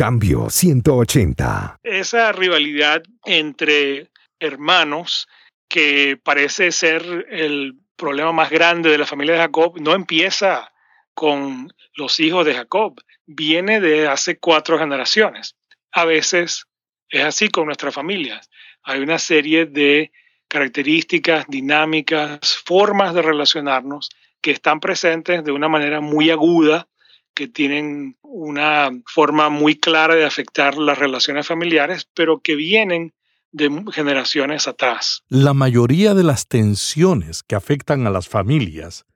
Cambio 0.00 0.48
180. 0.48 1.80
Esa 1.82 2.32
rivalidad 2.32 3.02
entre 3.26 4.08
hermanos 4.38 5.28
que 5.68 6.16
parece 6.16 6.72
ser 6.72 7.26
el 7.28 7.74
problema 7.96 8.32
más 8.32 8.48
grande 8.48 8.88
de 8.88 8.96
la 8.96 9.04
familia 9.04 9.34
de 9.34 9.40
Jacob 9.40 9.78
no 9.78 9.92
empieza 9.92 10.72
con 11.12 11.70
los 11.96 12.18
hijos 12.18 12.46
de 12.46 12.54
Jacob, 12.54 12.98
viene 13.26 13.78
de 13.82 14.08
hace 14.08 14.38
cuatro 14.38 14.78
generaciones. 14.78 15.54
A 15.92 16.06
veces 16.06 16.64
es 17.10 17.22
así 17.22 17.50
con 17.50 17.66
nuestras 17.66 17.92
familias. 17.92 18.48
Hay 18.82 19.00
una 19.00 19.18
serie 19.18 19.66
de 19.66 20.12
características, 20.48 21.44
dinámicas, 21.46 22.56
formas 22.64 23.12
de 23.12 23.20
relacionarnos 23.20 24.08
que 24.40 24.52
están 24.52 24.80
presentes 24.80 25.44
de 25.44 25.52
una 25.52 25.68
manera 25.68 26.00
muy 26.00 26.30
aguda, 26.30 26.88
que 27.34 27.48
tienen 27.48 28.16
una 28.22 28.90
forma 29.06 29.48
muy 29.48 29.78
clara 29.78 30.14
de 30.14 30.24
afectar 30.24 30.76
las 30.76 30.98
relaciones 30.98 31.46
familiares, 31.46 32.08
pero 32.14 32.40
que 32.40 32.54
vienen 32.54 33.14
de 33.52 33.84
generaciones 33.92 34.68
atrás. 34.68 35.22
La 35.28 35.54
mayoría 35.54 36.14
de 36.14 36.22
las 36.22 36.46
tensiones 36.46 37.42
que 37.42 37.56
afectan 37.56 38.06
a 38.06 38.10
las 38.10 38.28
familias 38.28 39.06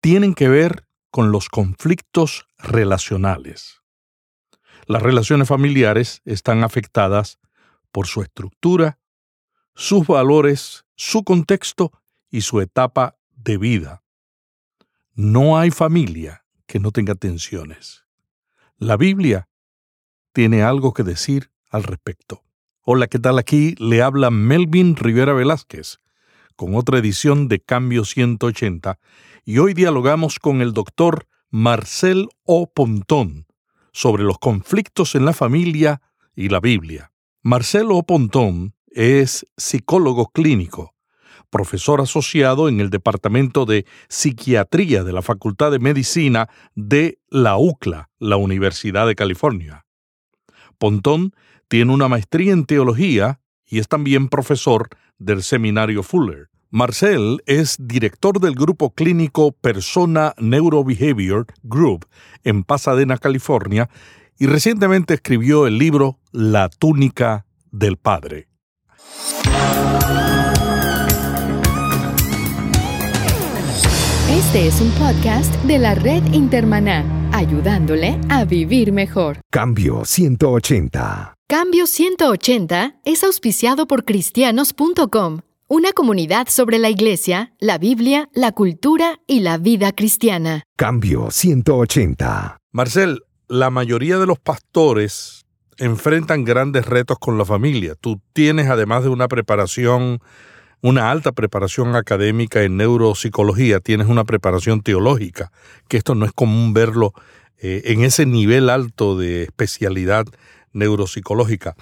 tienen 0.00 0.34
que 0.34 0.48
ver 0.48 0.86
con 1.10 1.32
los 1.32 1.48
conflictos 1.48 2.46
relacionales. 2.58 3.82
Las 4.86 5.02
relaciones 5.02 5.48
familiares 5.48 6.22
están 6.24 6.62
afectadas 6.62 7.38
por 7.90 8.06
su 8.06 8.22
estructura, 8.22 8.98
sus 9.74 10.06
valores, 10.06 10.84
su 10.94 11.24
contexto 11.24 11.90
y 12.30 12.42
su 12.42 12.60
etapa 12.60 13.16
de 13.34 13.58
vida. 13.58 14.04
No 15.14 15.58
hay 15.58 15.70
familia 15.70 16.45
que 16.66 16.80
no 16.80 16.90
tenga 16.90 17.14
tensiones. 17.14 18.04
La 18.78 18.96
Biblia 18.96 19.48
tiene 20.32 20.62
algo 20.62 20.92
que 20.92 21.02
decir 21.02 21.50
al 21.70 21.84
respecto. 21.84 22.42
Hola, 22.82 23.06
¿qué 23.06 23.18
tal? 23.18 23.38
Aquí 23.38 23.74
le 23.78 24.02
habla 24.02 24.30
Melvin 24.30 24.96
Rivera 24.96 25.32
Velázquez 25.32 25.98
con 26.56 26.74
otra 26.74 26.98
edición 26.98 27.48
de 27.48 27.60
Cambio 27.60 28.04
180 28.04 28.98
y 29.44 29.58
hoy 29.58 29.74
dialogamos 29.74 30.38
con 30.38 30.60
el 30.62 30.72
doctor 30.72 31.26
Marcel 31.50 32.28
O. 32.44 32.70
Pontón 32.72 33.46
sobre 33.92 34.24
los 34.24 34.38
conflictos 34.38 35.14
en 35.14 35.24
la 35.24 35.32
familia 35.32 36.02
y 36.34 36.48
la 36.48 36.60
Biblia. 36.60 37.12
Marcel 37.42 37.86
O. 37.90 38.02
Pontón 38.02 38.74
es 38.88 39.46
psicólogo 39.56 40.28
clínico 40.28 40.95
profesor 41.50 42.00
asociado 42.00 42.68
en 42.68 42.80
el 42.80 42.90
Departamento 42.90 43.66
de 43.66 43.86
Psiquiatría 44.08 45.04
de 45.04 45.12
la 45.12 45.22
Facultad 45.22 45.70
de 45.70 45.78
Medicina 45.78 46.48
de 46.74 47.18
la 47.28 47.56
UCLA, 47.56 48.10
la 48.18 48.36
Universidad 48.36 49.06
de 49.06 49.14
California. 49.14 49.84
Pontón 50.78 51.32
tiene 51.68 51.92
una 51.92 52.08
maestría 52.08 52.52
en 52.52 52.64
teología 52.66 53.40
y 53.66 53.78
es 53.78 53.88
también 53.88 54.28
profesor 54.28 54.88
del 55.18 55.42
Seminario 55.42 56.02
Fuller. 56.02 56.48
Marcel 56.70 57.42
es 57.46 57.76
director 57.78 58.40
del 58.40 58.54
grupo 58.54 58.92
clínico 58.92 59.52
Persona 59.52 60.34
Neurobehavior 60.38 61.46
Group 61.62 62.06
en 62.44 62.64
Pasadena, 62.64 63.18
California, 63.18 63.88
y 64.38 64.46
recientemente 64.46 65.14
escribió 65.14 65.66
el 65.66 65.78
libro 65.78 66.18
La 66.32 66.68
túnica 66.68 67.46
del 67.70 67.96
Padre. 67.96 68.48
Este 74.28 74.66
es 74.66 74.80
un 74.80 74.90
podcast 74.90 75.54
de 75.62 75.78
la 75.78 75.94
red 75.94 76.20
Intermaná, 76.32 77.04
ayudándole 77.32 78.18
a 78.28 78.44
vivir 78.44 78.90
mejor. 78.90 79.38
Cambio 79.52 80.04
180. 80.04 81.34
Cambio 81.46 81.86
180 81.86 82.96
es 83.04 83.22
auspiciado 83.22 83.86
por 83.86 84.04
cristianos.com, 84.04 85.42
una 85.68 85.92
comunidad 85.92 86.48
sobre 86.48 86.80
la 86.80 86.90
iglesia, 86.90 87.54
la 87.60 87.78
Biblia, 87.78 88.28
la 88.34 88.50
cultura 88.50 89.20
y 89.28 89.40
la 89.40 89.58
vida 89.58 89.92
cristiana. 89.92 90.64
Cambio 90.74 91.30
180. 91.30 92.58
Marcel, 92.72 93.22
la 93.46 93.70
mayoría 93.70 94.18
de 94.18 94.26
los 94.26 94.40
pastores 94.40 95.46
enfrentan 95.78 96.44
grandes 96.44 96.86
retos 96.86 97.16
con 97.20 97.38
la 97.38 97.44
familia. 97.44 97.94
Tú 97.94 98.20
tienes, 98.32 98.68
además 98.68 99.04
de 99.04 99.10
una 99.10 99.28
preparación 99.28 100.18
una 100.82 101.10
alta 101.10 101.32
preparación 101.32 101.96
académica 101.96 102.62
en 102.62 102.76
neuropsicología, 102.76 103.80
tienes 103.80 104.08
una 104.08 104.24
preparación 104.24 104.82
teológica, 104.82 105.50
que 105.88 105.96
esto 105.96 106.14
no 106.14 106.26
es 106.26 106.32
común 106.32 106.74
verlo 106.74 107.12
eh, 107.58 107.82
en 107.86 108.04
ese 108.04 108.26
nivel 108.26 108.68
alto 108.68 109.16
de 109.16 109.44
especialidad 109.44 110.26
neuropsicológica. 110.72 111.74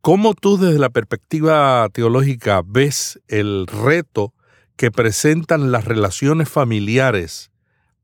¿Cómo 0.00 0.34
tú 0.34 0.56
desde 0.56 0.78
la 0.78 0.90
perspectiva 0.90 1.88
teológica 1.92 2.62
ves 2.64 3.20
el 3.28 3.66
reto 3.66 4.32
que 4.76 4.90
presentan 4.90 5.72
las 5.72 5.84
relaciones 5.84 6.48
familiares 6.48 7.50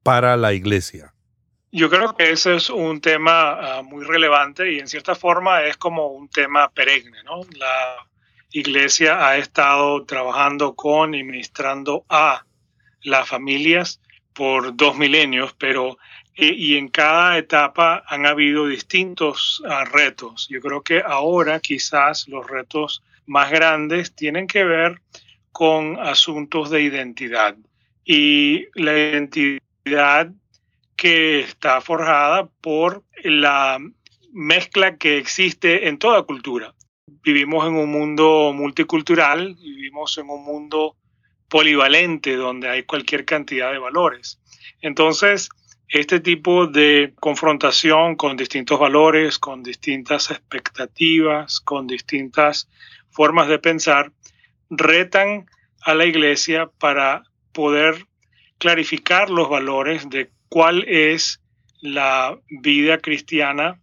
para 0.02 0.36
la 0.36 0.52
iglesia? 0.52 1.14
Yo 1.70 1.88
creo 1.88 2.14
que 2.14 2.32
ese 2.32 2.56
es 2.56 2.68
un 2.68 3.00
tema 3.00 3.52
ah, 3.52 3.82
muy 3.82 4.04
relevante 4.04 4.72
y 4.72 4.78
en 4.78 4.88
cierta 4.88 5.14
forma 5.14 5.62
es 5.62 5.78
como 5.78 6.08
un 6.08 6.28
tema 6.28 6.68
perenne, 6.68 7.22
¿no? 7.24 7.40
Iglesia 8.52 9.26
ha 9.26 9.38
estado 9.38 10.04
trabajando 10.04 10.74
con 10.74 11.14
y 11.14 11.24
ministrando 11.24 12.04
a 12.08 12.44
las 13.02 13.28
familias 13.28 14.00
por 14.32 14.76
dos 14.76 14.96
milenios, 14.96 15.54
pero 15.58 15.98
eh, 16.34 16.54
y 16.56 16.76
en 16.76 16.88
cada 16.88 17.36
etapa 17.38 18.04
han 18.06 18.26
habido 18.26 18.66
distintos 18.66 19.62
ah, 19.68 19.84
retos. 19.84 20.46
Yo 20.48 20.60
creo 20.60 20.82
que 20.82 21.02
ahora 21.04 21.60
quizás 21.60 22.28
los 22.28 22.46
retos 22.46 23.02
más 23.26 23.50
grandes 23.50 24.14
tienen 24.14 24.46
que 24.46 24.64
ver 24.64 25.00
con 25.50 25.98
asuntos 25.98 26.70
de 26.70 26.82
identidad 26.82 27.56
y 28.04 28.66
la 28.74 28.92
identidad 28.92 30.30
que 30.96 31.40
está 31.40 31.80
forjada 31.80 32.48
por 32.60 33.02
la 33.22 33.78
mezcla 34.32 34.96
que 34.96 35.18
existe 35.18 35.88
en 35.88 35.98
toda 35.98 36.22
cultura 36.22 36.74
vivimos 37.22 37.66
en 37.66 37.74
un 37.74 37.90
mundo 37.90 38.52
multicultural, 38.54 39.54
vivimos 39.54 40.16
en 40.18 40.28
un 40.28 40.44
mundo 40.44 40.96
polivalente 41.48 42.36
donde 42.36 42.68
hay 42.68 42.84
cualquier 42.84 43.24
cantidad 43.24 43.72
de 43.72 43.78
valores. 43.78 44.40
Entonces, 44.80 45.48
este 45.88 46.20
tipo 46.20 46.66
de 46.66 47.12
confrontación 47.20 48.16
con 48.16 48.36
distintos 48.36 48.80
valores, 48.80 49.38
con 49.38 49.62
distintas 49.62 50.30
expectativas, 50.30 51.60
con 51.60 51.86
distintas 51.86 52.68
formas 53.10 53.48
de 53.48 53.58
pensar, 53.58 54.10
retan 54.70 55.46
a 55.82 55.94
la 55.94 56.06
iglesia 56.06 56.70
para 56.78 57.24
poder 57.52 58.06
clarificar 58.56 59.28
los 59.28 59.50
valores 59.50 60.08
de 60.08 60.30
cuál 60.48 60.84
es 60.88 61.42
la 61.82 62.38
vida 62.48 62.98
cristiana 62.98 63.80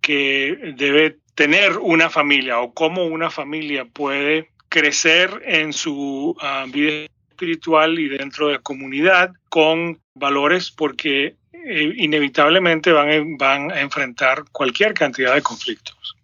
que 0.00 0.74
debe 0.76 1.18
tener 1.38 1.78
una 1.78 2.10
familia 2.10 2.58
o 2.58 2.74
cómo 2.74 3.04
una 3.06 3.30
familia 3.30 3.84
puede 3.84 4.50
crecer 4.68 5.40
en 5.46 5.72
su 5.72 6.36
ah, 6.40 6.66
vida 6.68 7.06
espiritual 7.30 7.96
y 8.00 8.08
dentro 8.08 8.48
de 8.48 8.54
la 8.54 8.58
comunidad 8.58 9.30
con 9.48 10.00
valores 10.14 10.72
porque 10.72 11.36
eh, 11.52 11.94
inevitablemente 11.96 12.90
van, 12.90 13.36
van 13.38 13.70
a 13.70 13.82
enfrentar 13.82 14.46
cualquier 14.50 14.94
cantidad 14.94 15.32
de 15.32 15.42
conflictos. 15.42 16.16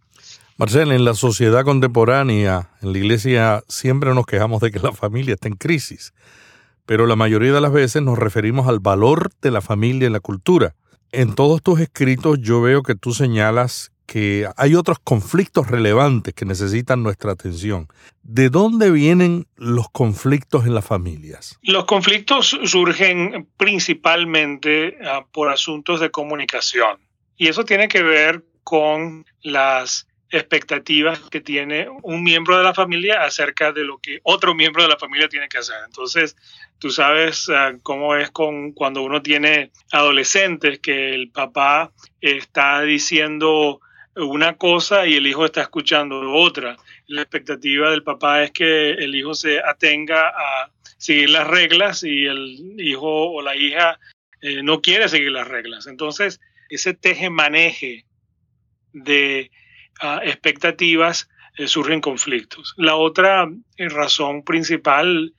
Marcel, 0.57 0.91
en 0.91 1.05
la 1.05 1.15
sociedad 1.15 1.63
contemporánea, 1.63 2.71
en 2.83 2.91
la 2.91 2.99
iglesia, 2.99 3.63
siempre 3.69 4.13
nos 4.15 4.27
quejamos 4.27 4.61
de 4.63 4.73
que 4.73 4.81
la 4.81 4.91
familia 4.91 5.35
está 5.35 5.47
en 5.47 5.55
crisis, 5.55 6.13
pero 6.87 7.07
la 7.07 7.15
mayoría 7.15 7.53
de 7.53 7.61
las 7.61 7.73
veces 7.73 8.03
nos 8.03 8.19
referimos 8.19 8.67
al 8.67 8.81
valor 8.81 9.31
de 9.41 9.53
la 9.53 9.61
familia 9.61 10.09
en 10.09 10.13
la 10.13 10.19
cultura. 10.19 10.75
En 11.13 11.37
todos 11.37 11.63
tus 11.63 11.79
escritos 11.79 12.41
yo 12.41 12.61
veo 12.61 12.83
que 12.83 12.97
tú 12.97 13.15
señalas 13.15 13.94
que 14.06 14.48
hay 14.56 14.75
otros 14.75 14.98
conflictos 14.98 15.68
relevantes 15.68 16.34
que 16.34 16.45
necesitan 16.45 17.03
nuestra 17.03 17.33
atención. 17.33 17.89
¿De 18.22 18.48
dónde 18.48 18.91
vienen 18.91 19.47
los 19.56 19.91
conflictos 19.91 20.66
en 20.66 20.74
las 20.74 20.84
familias? 20.84 21.59
Los 21.62 21.84
conflictos 21.84 22.59
surgen 22.65 23.48
principalmente 23.56 24.98
ah, 25.04 25.24
por 25.33 25.51
asuntos 25.51 26.01
de 26.01 26.10
comunicación 26.10 26.98
y 27.36 27.48
eso 27.48 27.65
tiene 27.65 27.89
que 27.89 28.03
ver 28.03 28.45
con 28.62 29.27
las 29.42 30.07
expectativas 30.30 31.21
que 31.30 31.41
tiene 31.41 31.86
un 32.03 32.22
miembro 32.22 32.59
de 32.59 32.65
la 32.65 32.74
familia 32.74 33.22
acerca 33.22 33.72
de 33.72 33.84
lo 33.84 33.98
que 33.98 34.18
otro 34.24 34.54
miembro 34.54 34.83
de 34.83 34.89
la 34.89 34.98
familia 34.98 35.28
tiene 35.28 35.48
que 35.48 35.59
hacer. 35.59 35.77
Entonces, 35.86 36.36
tú 36.78 36.91
sabes 36.91 37.48
ah, 37.50 37.72
cómo 37.83 38.16
es 38.16 38.30
con 38.30 38.72
cuando 38.72 39.03
uno 39.03 39.22
tiene 39.22 39.71
adolescentes 39.92 40.80
que 40.80 41.15
el 41.15 41.30
papá 41.30 41.92
está 42.21 42.83
diciendo 42.83 43.80
una 44.16 44.57
cosa 44.57 45.07
y 45.07 45.15
el 45.15 45.27
hijo 45.27 45.45
está 45.45 45.63
escuchando 45.63 46.33
otra. 46.33 46.77
La 47.07 47.22
expectativa 47.22 47.91
del 47.91 48.03
papá 48.03 48.43
es 48.43 48.53
que 48.53 48.91
el 48.91 49.15
hijo 49.15 49.34
se 49.34 49.61
atenga 49.61 50.28
a 50.28 50.71
seguir 50.97 51.31
las 51.31 51.47
reglas 51.47 52.03
y 52.05 52.27
el 52.27 52.81
hijo 52.81 53.33
o 53.33 53.43
la 53.43 53.57
hija 53.57 53.99
eh, 54.41 54.63
no 54.63 54.81
quiere 54.81 55.09
seguir 55.09 55.33
las 55.33 55.49
reglas. 55.49 55.87
Entonces, 55.87 56.41
ese 56.69 56.95
teje-maneje 56.95 58.05
de 58.93 59.51
ah, 60.01 60.21
expectativas 60.22 61.28
eh, 61.57 61.67
surgen 61.67 62.01
conflictos. 62.01 62.75
La 62.77 62.97
otra 62.97 63.49
eh, 63.77 63.89
razón 63.89 64.45
principal 64.45 65.34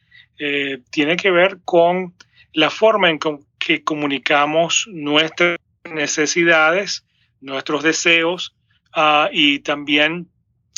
tiene 0.92 1.16
que 1.16 1.32
ver 1.32 1.60
con 1.64 2.14
la 2.52 2.70
forma 2.70 3.10
en 3.10 3.20
que 3.58 3.86
comunicamos 3.86 4.86
nuestras 4.92 5.58
necesidades, 5.86 7.06
nuestros 7.40 7.84
deseos 7.84 8.54
ah, 8.96 9.30
y 9.32 9.60
también 9.60 10.28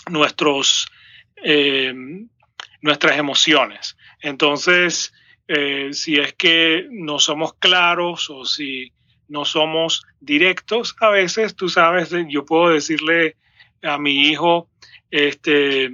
nuestros, 0.09 0.87
nuestras 2.81 3.17
emociones. 3.17 3.97
Entonces, 4.21 5.13
si 5.91 6.17
es 6.17 6.33
que 6.33 6.87
no 6.89 7.19
somos 7.19 7.53
claros 7.53 8.29
o 8.29 8.45
si 8.45 8.91
no 9.27 9.45
somos 9.45 10.03
directos, 10.19 10.95
a 10.99 11.09
veces, 11.09 11.55
tú 11.55 11.69
sabes, 11.69 12.13
yo 12.29 12.45
puedo 12.45 12.69
decirle 12.69 13.35
a 13.83 13.97
mi 13.97 14.29
hijo, 14.29 14.69
este, 15.11 15.91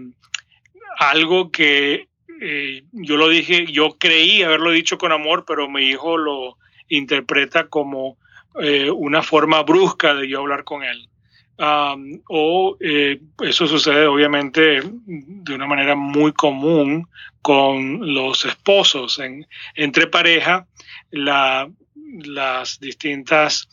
algo 0.98 1.52
que 1.52 2.08
eh, 2.42 2.84
yo 2.92 3.18
lo 3.18 3.30
dije, 3.30 3.68
yo 3.72 3.98
creí 3.98 4.44
haberlo 4.44 4.72
dicho 4.72 4.98
con 4.98 5.12
amor, 5.12 5.46
pero 5.48 5.70
mi 5.70 5.84
hijo 5.84 6.18
lo 6.18 6.58
interpreta 6.88 7.68
como 7.68 8.18
eh, 8.60 8.90
una 8.92 9.22
forma 9.22 9.64
brusca 9.64 10.14
de 10.14 10.28
yo 10.28 10.40
hablar 10.40 10.64
con 10.64 10.84
él. 10.84 11.10
O 11.58 12.78
eh, 12.80 13.20
eso 13.44 13.68
sucede 13.68 14.08
obviamente 14.08 14.82
de 15.06 15.54
una 15.54 15.68
manera 15.68 15.96
muy 15.96 16.34
común 16.34 17.08
con 17.42 18.14
los 18.14 18.46
esposos. 18.46 19.20
En, 19.20 19.46
entre 19.76 20.08
pareja, 20.08 20.68
la, 21.12 21.70
las 21.96 22.80
distintas 22.80 23.70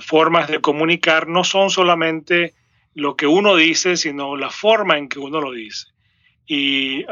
formas 0.00 0.48
de 0.48 0.60
comunicar 0.60 1.28
no 1.28 1.44
son 1.44 1.70
solamente 1.70 2.54
lo 2.94 3.14
que 3.14 3.28
uno 3.28 3.54
dice, 3.54 3.96
sino 3.96 4.34
la 4.34 4.50
forma 4.50 4.98
en 4.98 5.08
que 5.08 5.20
uno 5.20 5.40
lo 5.40 5.52
dice. 5.52 5.86
Y 6.48 7.04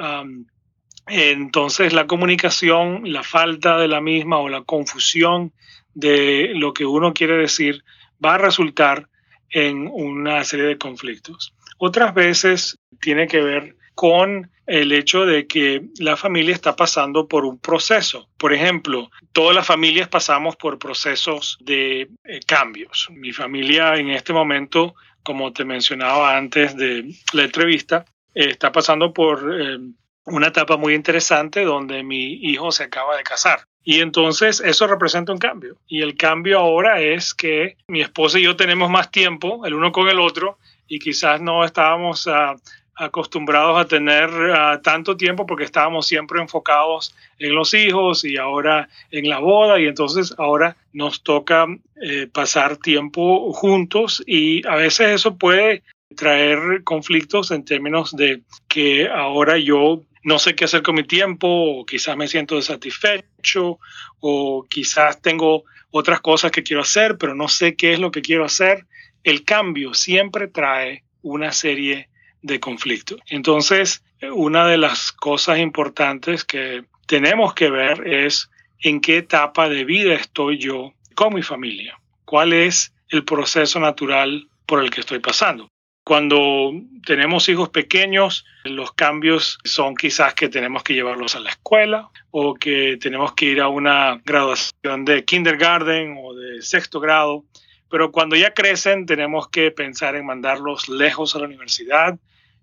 entonces 1.07 1.93
la 1.93 2.07
comunicación, 2.07 3.03
la 3.05 3.23
falta 3.23 3.79
de 3.79 3.89
la 3.89 4.01
misma 4.01 4.39
o 4.39 4.49
la 4.49 4.63
confusión 4.63 5.53
de 5.95 6.53
lo 6.55 6.73
que 6.73 6.87
uno 6.87 7.13
quiere 7.13 7.37
decir 7.37 7.85
va 8.25 8.35
a 8.35 8.39
resultar 8.39 9.09
en 9.55 9.89
una 9.91 10.45
serie 10.45 10.67
de 10.67 10.77
conflictos. 10.77 11.55
Otras 11.79 12.13
veces 12.13 12.79
tiene 13.01 13.27
que 13.27 13.41
ver 13.41 13.77
con 13.95 14.51
el 14.67 14.93
hecho 14.93 15.25
de 15.25 15.47
que 15.47 15.87
la 15.99 16.17
familia 16.17 16.55
está 16.55 16.77
pasando 16.77 17.29
por 17.29 17.47
un 17.47 17.59
proceso. 17.59 18.29
Por 18.37 18.53
ejemplo, 18.53 19.11
todas 19.33 19.55
las 19.55 19.67
familias 19.67 20.09
pasamos 20.09 20.57
por 20.57 20.79
procesos 20.79 21.57
de 21.61 22.09
eh, 22.25 22.41
cambios. 22.47 23.09
Mi 23.11 23.33
familia 23.33 23.95
en 23.97 24.11
este 24.11 24.33
momento 24.33 24.95
como 25.25 25.53
te 25.53 25.65
mencionaba 25.65 26.37
antes 26.37 26.77
de 26.77 27.13
la 27.33 27.45
entrevista, 27.45 28.05
está 28.35 28.71
pasando 28.71 29.13
por 29.13 29.59
eh, 29.59 29.79
una 30.27 30.49
etapa 30.49 30.77
muy 30.77 30.95
interesante 30.95 31.65
donde 31.65 32.03
mi 32.03 32.35
hijo 32.35 32.73
se 32.73 32.85
acaba 32.85 33.17
de 33.17 33.23
casar. 33.23 33.67
Y 33.83 34.01
entonces 34.01 34.61
eso 34.61 34.87
representa 34.87 35.33
un 35.33 35.39
cambio. 35.39 35.77
Y 35.87 36.01
el 36.01 36.17
cambio 36.17 36.59
ahora 36.59 37.01
es 37.01 37.35
que 37.35 37.77
mi 37.89 38.01
esposa 38.01 38.39
y 38.39 38.45
yo 38.45 38.57
tenemos 38.57 38.89
más 38.91 39.11
tiempo, 39.11 39.67
el 39.67 39.75
uno 39.75 39.93
con 39.93 40.09
el 40.09 40.19
otro, 40.19 40.59
y 40.89 40.99
quizás 40.99 41.41
no 41.41 41.65
estábamos 41.65 42.27
a 42.27 42.57
acostumbrados 42.97 43.79
a 43.79 43.89
tener 43.89 44.31
ah, 44.55 44.81
tanto 44.83 45.17
tiempo 45.17 45.47
porque 45.47 45.65
estábamos 45.65 46.07
siempre 46.07 46.41
enfocados 46.41 47.15
en 47.39 47.55
los 47.55 47.75
hijos 47.75 48.25
y 48.25 48.37
ahora 48.37 48.89
en 49.11 49.29
la 49.29 49.41
boda 49.41 49.81
y 49.81 49.87
entonces 49.87 50.35
ahora 50.39 50.77
nos 50.93 51.23
toca 51.23 51.67
eh, 52.01 52.29
pasar 52.33 52.77
tiempo 52.77 53.53
juntos 53.53 54.23
y 54.27 54.67
a 54.67 54.77
veces 54.77 55.09
eso 55.09 55.37
puede 55.37 55.83
traer 56.15 56.85
conflictos 56.85 57.51
en 57.51 57.65
términos 57.65 58.15
de 58.15 58.43
que 58.69 59.09
ahora 59.09 59.59
yo 59.59 60.03
no 60.25 60.39
sé 60.39 60.55
qué 60.57 60.65
hacer 60.65 60.83
con 60.83 60.97
mi 60.97 61.05
tiempo 61.05 61.47
o 61.47 61.87
quizás 61.87 62.17
me 62.17 62.29
siento 62.29 62.57
desatisfecho 62.57 63.79
o 64.21 64.67
quizás 64.69 65.21
tengo 65.21 65.65
otras 65.91 66.21
cosas 66.21 66.51
que 66.51 66.63
quiero 66.63 66.83
hacer 66.83 67.17
pero 67.19 67.35
no 67.35 67.49
sé 67.49 67.77
qué 67.77 67.93
es 67.93 68.01
lo 68.01 68.11
que 68.11 68.23
quiero 68.23 68.45
hacer. 68.45 68.87
El 69.23 69.45
cambio 69.45 69.95
siempre 69.95 70.49
trae 70.49 71.05
una 71.23 71.53
serie 71.53 72.09
de 72.43 72.61
conflicto. 72.61 73.17
Entonces, 73.27 74.03
una 74.33 74.67
de 74.67 74.79
las 74.79 75.13
cosas 75.13 75.59
importantes 75.59 76.45
que 76.45 76.85
tenemos 77.07 77.55
que 77.55 77.71
ver 77.71 78.07
es 78.07 78.51
en 78.81 79.01
qué 79.01 79.19
etapa 79.19 79.69
de 79.69 79.85
vida 79.85 80.15
estoy 80.15 80.59
yo 80.59 80.93
con 81.15 81.35
mi 81.35 81.43
familia, 81.43 81.99
cuál 82.25 82.53
es 82.53 82.93
el 83.09 83.25
proceso 83.25 83.81
natural 83.81 84.49
por 84.67 84.83
el 84.83 84.91
que 84.91 85.01
estoy 85.01 85.21
pasando. 85.21 85.71
Cuando 86.05 86.73
tenemos 87.07 87.49
hijos 87.49 87.71
pequeños, 87.71 88.45
los 88.65 88.93
cambios 88.93 89.59
son 89.65 89.97
quizás 89.97 90.35
que 90.35 90.51
tenemos 90.51 90.83
que 90.83 90.93
llevarlos 90.93 91.35
a 91.35 91.41
la 91.41 91.51
escuela 91.51 92.11
o 92.31 92.55
que 92.55 92.99
tenemos 93.01 93.33
que 93.33 93.47
ir 93.47 93.61
a 93.61 93.69
una 93.69 94.21
graduación 94.25 95.07
de 95.07 95.25
kindergarten 95.25 96.17
o 96.23 96.35
de 96.35 96.61
sexto 96.61 97.01
grado. 97.01 97.45
Pero 97.91 98.13
cuando 98.13 98.37
ya 98.37 98.53
crecen, 98.53 99.07
tenemos 99.07 99.49
que 99.49 99.71
pensar 99.71 100.15
en 100.15 100.27
mandarlos 100.27 100.89
lejos 100.89 101.35
a 101.35 101.39
la 101.39 101.47
universidad, 101.47 102.19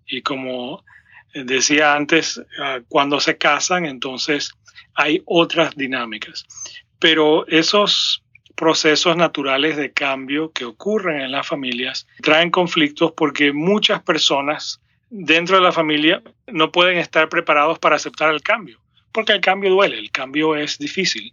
y 0.06 0.22
como 0.22 0.84
decía 1.34 1.94
antes, 1.94 2.40
ah, 2.60 2.80
cuando 2.88 3.18
se 3.18 3.38
casan, 3.38 3.86
entonces 3.86 4.52
hay 4.94 5.22
otras 5.24 5.74
dinámicas. 5.74 6.44
Pero 6.98 7.46
esos 7.48 8.21
procesos 8.56 9.16
naturales 9.16 9.76
de 9.76 9.92
cambio 9.92 10.52
que 10.52 10.64
ocurren 10.64 11.20
en 11.20 11.32
las 11.32 11.46
familias 11.46 12.06
traen 12.22 12.50
conflictos 12.50 13.12
porque 13.16 13.52
muchas 13.52 14.02
personas 14.02 14.80
dentro 15.10 15.56
de 15.56 15.62
la 15.62 15.72
familia 15.72 16.22
no 16.46 16.72
pueden 16.72 16.98
estar 16.98 17.28
preparados 17.28 17.78
para 17.78 17.96
aceptar 17.96 18.32
el 18.32 18.42
cambio, 18.42 18.80
porque 19.12 19.32
el 19.32 19.40
cambio 19.40 19.70
duele, 19.70 19.98
el 19.98 20.10
cambio 20.10 20.56
es 20.56 20.78
difícil 20.78 21.32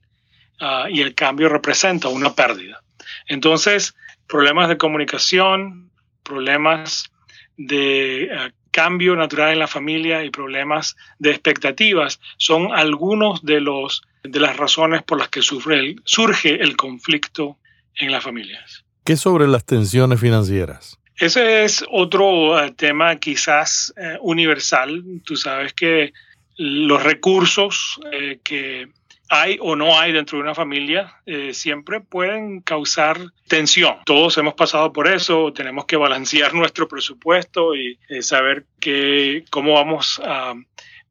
ah, 0.59 0.87
y 0.89 1.01
el 1.01 1.15
cambio 1.15 1.47
representa 1.49 2.09
una 2.09 2.33
pérdida. 2.33 2.81
Entonces, 3.27 3.95
problemas 4.27 4.67
de 4.67 4.77
comunicación, 4.77 5.89
problemas 6.23 7.09
de 7.55 8.29
ah, 8.37 8.49
cambio 8.71 9.15
natural 9.15 9.53
en 9.53 9.59
la 9.59 9.67
familia 9.67 10.23
y 10.23 10.29
problemas 10.29 10.95
de 11.17 11.31
expectativas 11.31 12.19
son 12.37 12.73
algunos 12.73 13.43
de 13.43 13.61
los 13.61 14.01
de 14.23 14.39
las 14.39 14.57
razones 14.57 15.03
por 15.03 15.17
las 15.17 15.29
que 15.29 15.41
sufre 15.41 15.95
surge 16.03 16.61
el 16.61 16.75
conflicto 16.75 17.57
en 17.95 18.11
las 18.11 18.23
familias. 18.23 18.83
¿Qué 19.03 19.15
sobre 19.15 19.47
las 19.47 19.65
tensiones 19.65 20.19
financieras? 20.19 20.99
Ese 21.17 21.63
es 21.63 21.83
otro 21.91 22.63
eh, 22.63 22.71
tema 22.71 23.15
quizás 23.17 23.93
eh, 23.97 24.17
universal. 24.21 25.03
Tú 25.25 25.35
sabes 25.35 25.73
que 25.73 26.13
los 26.57 27.03
recursos 27.03 27.99
eh, 28.11 28.39
que 28.43 28.89
hay 29.29 29.57
o 29.61 29.75
no 29.75 29.99
hay 29.99 30.11
dentro 30.11 30.37
de 30.37 30.43
una 30.43 30.55
familia, 30.55 31.13
eh, 31.25 31.53
siempre 31.53 32.01
pueden 32.01 32.61
causar 32.61 33.19
tensión. 33.47 33.97
Todos 34.05 34.37
hemos 34.39 34.55
pasado 34.55 34.91
por 34.91 35.07
eso, 35.07 35.53
tenemos 35.53 35.85
que 35.85 35.97
balancear 35.97 36.53
nuestro 36.55 36.87
presupuesto 36.87 37.75
y 37.75 37.97
saber 38.21 38.65
que, 38.79 39.45
cómo 39.51 39.73
vamos 39.73 40.19
a 40.25 40.55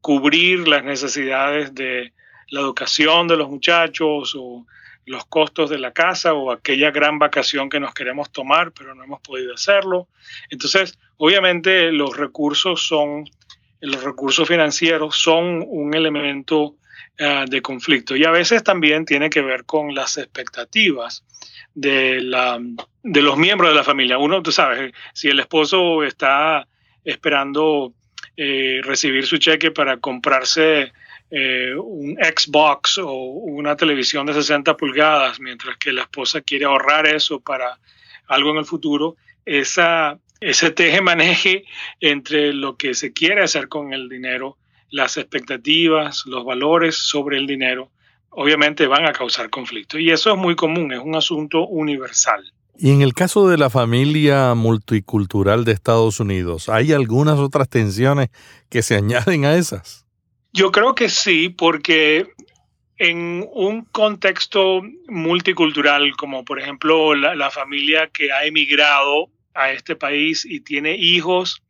cubrir 0.00 0.66
las 0.66 0.84
necesidades 0.84 1.74
de 1.74 2.12
la 2.48 2.60
educación 2.60 3.28
de 3.28 3.36
los 3.36 3.48
muchachos 3.48 4.34
o 4.38 4.66
los 5.06 5.24
costos 5.26 5.70
de 5.70 5.78
la 5.78 5.92
casa 5.92 6.34
o 6.34 6.50
aquella 6.50 6.90
gran 6.90 7.18
vacación 7.18 7.68
que 7.68 7.80
nos 7.80 7.94
queremos 7.94 8.30
tomar, 8.30 8.72
pero 8.72 8.94
no 8.94 9.04
hemos 9.04 9.20
podido 9.20 9.54
hacerlo. 9.54 10.08
Entonces, 10.50 10.98
obviamente 11.16 11.90
los 11.92 12.16
recursos 12.16 12.86
son, 12.86 13.24
los 13.80 14.02
recursos 14.02 14.46
financieros 14.46 15.16
son 15.16 15.64
un 15.66 15.94
elemento 15.94 16.76
eh, 17.16 17.44
de 17.48 17.62
conflicto. 17.62 18.16
Y 18.16 18.24
a 18.24 18.30
veces 18.30 18.62
también 18.62 19.04
tiene 19.04 19.30
que 19.30 19.40
ver 19.40 19.64
con 19.64 19.94
las 19.94 20.18
expectativas 20.18 21.24
de, 21.74 22.20
la, 22.20 22.60
de 23.02 23.22
los 23.22 23.36
miembros 23.36 23.70
de 23.70 23.76
la 23.76 23.84
familia. 23.84 24.18
Uno, 24.18 24.42
tú 24.42 24.52
sabes, 24.52 24.92
si 25.14 25.28
el 25.28 25.40
esposo 25.40 26.04
está 26.04 26.66
esperando 27.04 27.94
eh, 28.36 28.80
recibir 28.82 29.26
su 29.26 29.38
cheque 29.38 29.70
para 29.70 29.96
comprarse 29.96 30.92
eh, 31.30 31.74
un 31.76 32.16
Xbox 32.16 32.98
o 32.98 33.12
una 33.12 33.76
televisión 33.76 34.26
de 34.26 34.34
60 34.34 34.76
pulgadas, 34.76 35.40
mientras 35.40 35.76
que 35.76 35.92
la 35.92 36.02
esposa 36.02 36.40
quiere 36.40 36.64
ahorrar 36.64 37.06
eso 37.06 37.40
para 37.40 37.78
algo 38.26 38.50
en 38.50 38.58
el 38.58 38.64
futuro, 38.64 39.16
esa, 39.44 40.18
ese 40.40 40.70
teje-maneje 40.70 41.64
entre 42.00 42.52
lo 42.52 42.76
que 42.76 42.94
se 42.94 43.12
quiere 43.12 43.42
hacer 43.42 43.68
con 43.68 43.92
el 43.92 44.08
dinero 44.08 44.56
las 44.90 45.16
expectativas, 45.16 46.24
los 46.26 46.44
valores 46.44 46.96
sobre 46.96 47.36
el 47.36 47.46
dinero, 47.46 47.90
obviamente 48.30 48.86
van 48.86 49.06
a 49.06 49.12
causar 49.12 49.50
conflicto. 49.50 49.98
Y 49.98 50.10
eso 50.10 50.32
es 50.32 50.38
muy 50.38 50.56
común, 50.56 50.92
es 50.92 51.00
un 51.00 51.14
asunto 51.14 51.66
universal. 51.66 52.52
Y 52.78 52.92
en 52.92 53.02
el 53.02 53.12
caso 53.12 53.48
de 53.48 53.58
la 53.58 53.70
familia 53.70 54.54
multicultural 54.54 55.64
de 55.64 55.72
Estados 55.72 56.20
Unidos, 56.20 56.68
¿hay 56.68 56.92
algunas 56.92 57.38
otras 57.38 57.68
tensiones 57.68 58.28
que 58.70 58.82
se 58.82 58.94
añaden 58.96 59.44
a 59.44 59.56
esas? 59.56 60.07
Yo 60.58 60.72
creo 60.72 60.92
que 60.92 61.08
sí, 61.08 61.50
porque 61.50 62.26
en 62.96 63.46
un 63.52 63.84
contexto 63.84 64.82
multicultural, 65.06 66.16
como 66.16 66.44
por 66.44 66.58
ejemplo 66.58 67.14
la, 67.14 67.50
familia 67.52 68.08
que 68.08 68.32
ha 68.32 68.44
emigrado 68.44 69.30
a 69.54 69.70
este 69.70 69.94
país 69.94 70.44
y 70.44 70.58
tiene 70.58 70.96
hijos 70.96 71.62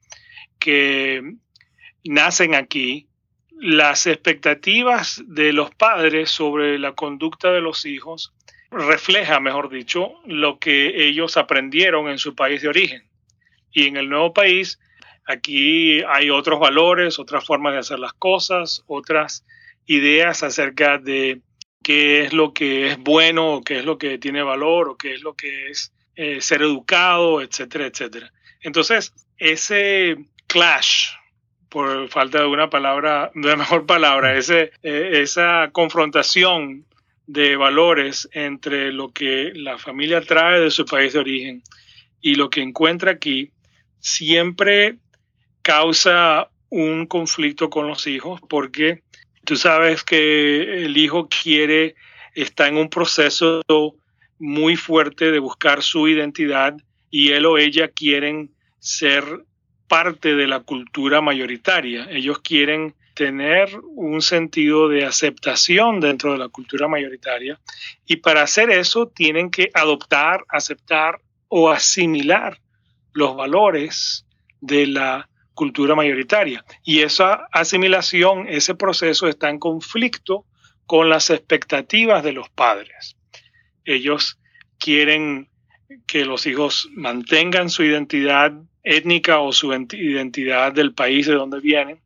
que 0.58 1.34
nacen 2.02 2.54
aquí, 2.54 3.08
las 3.60 4.06
expectativas 4.06 5.22
de 5.26 5.52
los 5.52 5.70
padres 5.74 6.30
sobre 6.30 6.78
la 6.78 6.92
conducta 6.92 7.52
de 7.52 7.60
los 7.60 7.84
hijos 7.84 8.32
refleja, 8.70 9.38
mejor 9.38 9.68
dicho, 9.68 10.14
lo 10.24 10.58
que 10.58 11.06
ellos 11.08 11.36
aprendieron 11.36 12.08
en 12.08 12.16
su 12.16 12.34
país 12.34 12.62
de 12.62 12.68
origen. 12.68 13.02
Y 13.70 13.86
en 13.86 13.98
el 13.98 14.08
nuevo 14.08 14.32
país, 14.32 14.80
aquí 15.28 16.02
hay 16.08 16.30
otros 16.30 16.58
valores, 16.58 17.18
otras 17.18 17.44
formas 17.44 17.74
de 17.74 17.80
hacer 17.80 17.98
las 17.98 18.14
cosas, 18.14 18.82
otras 18.86 19.44
ideas 19.86 20.42
acerca 20.42 20.98
de 20.98 21.42
qué 21.82 22.22
es 22.22 22.32
lo 22.32 22.52
que 22.52 22.88
es 22.88 22.98
bueno, 22.98 23.54
o 23.54 23.62
qué 23.62 23.78
es 23.78 23.84
lo 23.84 23.98
que 23.98 24.18
tiene 24.18 24.42
valor, 24.42 24.88
o 24.88 24.96
qué 24.96 25.14
es 25.14 25.22
lo 25.22 25.34
que 25.34 25.68
es 25.68 25.92
eh, 26.16 26.40
ser 26.40 26.62
educado, 26.62 27.42
etcétera, 27.42 27.86
etcétera. 27.86 28.32
Entonces, 28.62 29.12
ese 29.36 30.16
clash, 30.46 31.10
por 31.68 32.08
falta 32.08 32.40
de 32.40 32.46
una 32.46 32.70
palabra, 32.70 33.30
de 33.34 33.54
mejor 33.54 33.86
palabra, 33.86 34.36
ese, 34.36 34.72
eh, 34.82 35.10
esa 35.22 35.68
confrontación 35.72 36.86
de 37.26 37.56
valores 37.56 38.28
entre 38.32 38.92
lo 38.92 39.12
que 39.12 39.52
la 39.54 39.76
familia 39.76 40.22
trae 40.22 40.60
de 40.60 40.70
su 40.70 40.86
país 40.86 41.12
de 41.12 41.18
origen 41.18 41.62
y 42.22 42.34
lo 42.34 42.48
que 42.48 42.62
encuentra 42.62 43.12
aquí, 43.12 43.52
siempre 44.00 44.96
causa 45.62 46.50
un 46.70 47.06
conflicto 47.06 47.70
con 47.70 47.86
los 47.88 48.06
hijos 48.06 48.40
porque 48.48 49.02
tú 49.44 49.56
sabes 49.56 50.04
que 50.04 50.84
el 50.84 50.96
hijo 50.96 51.28
quiere, 51.28 51.94
está 52.34 52.68
en 52.68 52.76
un 52.76 52.90
proceso 52.90 53.62
muy 54.38 54.76
fuerte 54.76 55.30
de 55.30 55.38
buscar 55.38 55.82
su 55.82 56.08
identidad 56.08 56.76
y 57.10 57.32
él 57.32 57.46
o 57.46 57.58
ella 57.58 57.88
quieren 57.88 58.50
ser 58.78 59.24
parte 59.88 60.34
de 60.34 60.46
la 60.46 60.60
cultura 60.60 61.20
mayoritaria. 61.20 62.06
Ellos 62.10 62.40
quieren 62.40 62.94
tener 63.14 63.68
un 63.96 64.22
sentido 64.22 64.88
de 64.88 65.04
aceptación 65.04 65.98
dentro 65.98 66.32
de 66.32 66.38
la 66.38 66.48
cultura 66.48 66.86
mayoritaria 66.86 67.58
y 68.06 68.16
para 68.16 68.42
hacer 68.42 68.70
eso 68.70 69.08
tienen 69.08 69.50
que 69.50 69.70
adoptar, 69.74 70.44
aceptar 70.48 71.20
o 71.48 71.70
asimilar 71.70 72.60
los 73.12 73.34
valores 73.34 74.24
de 74.60 74.86
la 74.86 75.28
cultura 75.58 75.96
mayoritaria. 75.96 76.64
Y 76.84 77.00
esa 77.00 77.48
asimilación, 77.50 78.46
ese 78.48 78.76
proceso 78.76 79.26
está 79.26 79.50
en 79.50 79.58
conflicto 79.58 80.44
con 80.86 81.08
las 81.10 81.30
expectativas 81.30 82.22
de 82.22 82.32
los 82.32 82.48
padres. 82.48 83.16
Ellos 83.84 84.38
quieren 84.78 85.48
que 86.06 86.24
los 86.24 86.46
hijos 86.46 86.88
mantengan 86.94 87.70
su 87.70 87.82
identidad 87.82 88.52
étnica 88.84 89.40
o 89.40 89.52
su 89.52 89.72
identidad 89.72 90.72
del 90.72 90.94
país 90.94 91.26
de 91.26 91.34
donde 91.34 91.58
vienen. 91.58 92.00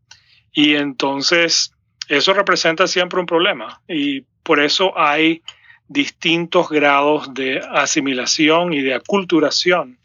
Y 0.51 0.75
entonces 0.77 1.75
eso 2.09 2.33
representa 2.33 2.87
siempre 2.87 3.21
un 3.21 3.27
problema. 3.27 3.83
Y 3.87 4.23
por 4.43 4.61
eso 4.61 4.99
hay 4.99 5.43
distintos 5.89 6.71
grados 6.71 7.35
de 7.35 7.61
asimilación 7.71 8.73
y 8.73 8.81
de 8.81 8.95
aculturación 8.95 9.99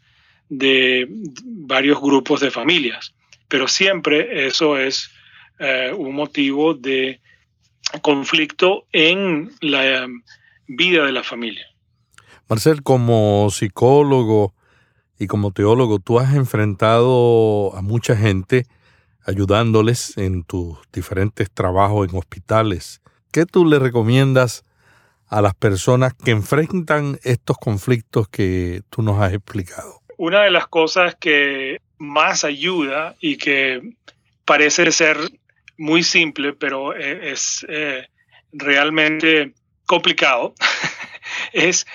de 0.50 1.08
varios 1.42 1.98
grupos 1.98 2.40
de 2.40 2.50
familias. 2.50 3.14
Pero 3.48 3.68
siempre 3.68 4.46
eso 4.46 4.78
es 4.78 5.10
eh, 5.58 5.92
un 5.96 6.14
motivo 6.14 6.74
de 6.74 7.20
conflicto 8.02 8.84
en 8.92 9.50
la 9.60 10.06
vida 10.66 11.04
de 11.04 11.12
la 11.12 11.22
familia. 11.22 11.66
Marcel, 12.48 12.82
como 12.82 13.48
psicólogo 13.50 14.54
y 15.18 15.26
como 15.26 15.52
teólogo, 15.52 15.98
tú 15.98 16.18
has 16.18 16.34
enfrentado 16.34 17.74
a 17.76 17.82
mucha 17.82 18.16
gente 18.16 18.66
ayudándoles 19.26 20.16
en 20.16 20.44
tus 20.44 20.78
diferentes 20.92 21.50
trabajos 21.50 22.08
en 22.08 22.16
hospitales. 22.16 23.02
¿Qué 23.30 23.44
tú 23.44 23.66
le 23.66 23.78
recomiendas 23.78 24.64
a 25.26 25.42
las 25.42 25.54
personas 25.54 26.14
que 26.14 26.30
enfrentan 26.30 27.18
estos 27.22 27.58
conflictos 27.58 28.28
que 28.28 28.80
tú 28.88 29.02
nos 29.02 29.20
has 29.20 29.34
explicado? 29.34 30.00
Una 30.16 30.42
de 30.42 30.50
las 30.50 30.66
cosas 30.68 31.14
que 31.14 31.82
más 31.98 32.44
ayuda 32.44 33.16
y 33.20 33.36
que 33.36 33.94
parece 34.44 34.90
ser 34.92 35.18
muy 35.76 36.02
simple, 36.02 36.52
pero 36.52 36.94
e-, 36.94 37.32
es 37.32 37.66
eh, 37.68 38.06
realmente 38.52 39.52
complicado, 39.86 40.54
es 41.52 41.86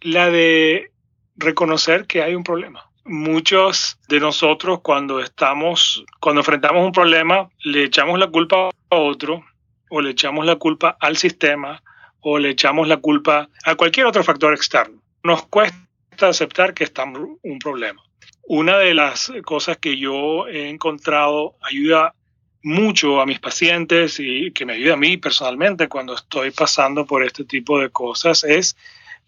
la 0.00 0.30
de 0.30 0.90
reconocer 1.36 2.06
que 2.06 2.22
hay 2.22 2.34
un 2.34 2.44
problema. 2.44 2.90
Muchos 3.04 3.98
de 4.08 4.18
nosotros 4.18 4.80
cuando 4.82 5.20
estamos, 5.20 6.04
cuando 6.20 6.40
enfrentamos 6.40 6.84
un 6.84 6.92
problema, 6.92 7.48
le 7.62 7.84
echamos 7.84 8.18
la 8.18 8.26
culpa 8.26 8.70
a 8.90 8.96
otro 8.96 9.44
o 9.90 10.00
le 10.00 10.10
echamos 10.10 10.44
la 10.44 10.56
culpa 10.56 10.96
al 11.00 11.16
sistema 11.16 11.82
o 12.20 12.38
le 12.38 12.50
echamos 12.50 12.88
la 12.88 12.96
culpa 12.96 13.48
a 13.64 13.74
cualquier 13.76 14.06
otro 14.06 14.24
factor 14.24 14.52
externo. 14.52 15.00
Nos 15.22 15.46
cuesta 15.46 15.78
aceptar 16.22 16.74
que 16.74 16.82
está 16.82 17.04
un 17.04 17.58
problema. 17.60 18.02
Una 18.48 18.78
de 18.78 18.94
las 18.94 19.32
cosas 19.44 19.78
que 19.78 19.98
yo 19.98 20.46
he 20.46 20.68
encontrado 20.68 21.56
ayuda 21.62 22.14
mucho 22.62 23.20
a 23.20 23.26
mis 23.26 23.40
pacientes 23.40 24.18
y 24.20 24.52
que 24.52 24.64
me 24.64 24.74
ayuda 24.74 24.94
a 24.94 24.96
mí 24.96 25.16
personalmente 25.16 25.88
cuando 25.88 26.14
estoy 26.14 26.52
pasando 26.52 27.06
por 27.06 27.24
este 27.24 27.44
tipo 27.44 27.80
de 27.80 27.90
cosas 27.90 28.44
es 28.44 28.76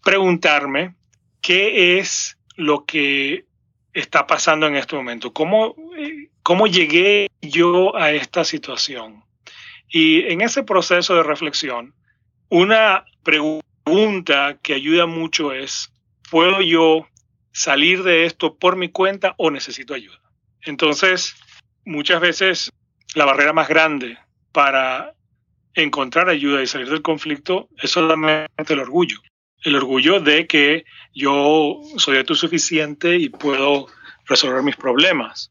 preguntarme 0.04 0.94
qué 1.40 1.98
es 1.98 2.38
lo 2.56 2.84
que 2.84 3.44
está 3.92 4.26
pasando 4.26 4.66
en 4.66 4.76
este 4.76 4.94
momento, 4.94 5.32
cómo, 5.32 5.74
cómo 6.42 6.66
llegué 6.66 7.28
yo 7.40 7.96
a 7.96 8.12
esta 8.12 8.44
situación. 8.44 9.24
Y 9.88 10.22
en 10.32 10.42
ese 10.42 10.62
proceso 10.62 11.16
de 11.16 11.22
reflexión, 11.22 11.94
una 12.48 13.04
pregunta 13.22 14.58
que 14.62 14.74
ayuda 14.74 15.06
mucho 15.06 15.52
es, 15.52 15.92
¿puedo 16.30 16.60
yo 16.60 17.06
salir 17.58 18.02
de 18.02 18.24
esto 18.24 18.56
por 18.56 18.76
mi 18.76 18.88
cuenta 18.88 19.34
o 19.38 19.50
necesito 19.50 19.94
ayuda? 19.94 20.20
Entonces, 20.62 21.36
muchas 21.84 22.20
veces 22.20 22.72
la 23.14 23.24
barrera 23.24 23.52
más 23.52 23.68
grande 23.68 24.18
para 24.52 25.14
encontrar 25.74 26.28
ayuda 26.28 26.62
y 26.62 26.66
salir 26.66 26.88
del 26.88 27.02
conflicto 27.02 27.68
es 27.80 27.90
solamente 27.90 28.72
el 28.72 28.80
orgullo 28.80 29.20
el 29.64 29.76
orgullo 29.76 30.20
de 30.20 30.46
que 30.46 30.84
yo 31.14 31.80
soy 31.96 32.18
autosuficiente 32.18 33.16
y 33.16 33.28
puedo 33.28 33.86
resolver 34.26 34.62
mis 34.62 34.76
problemas. 34.76 35.50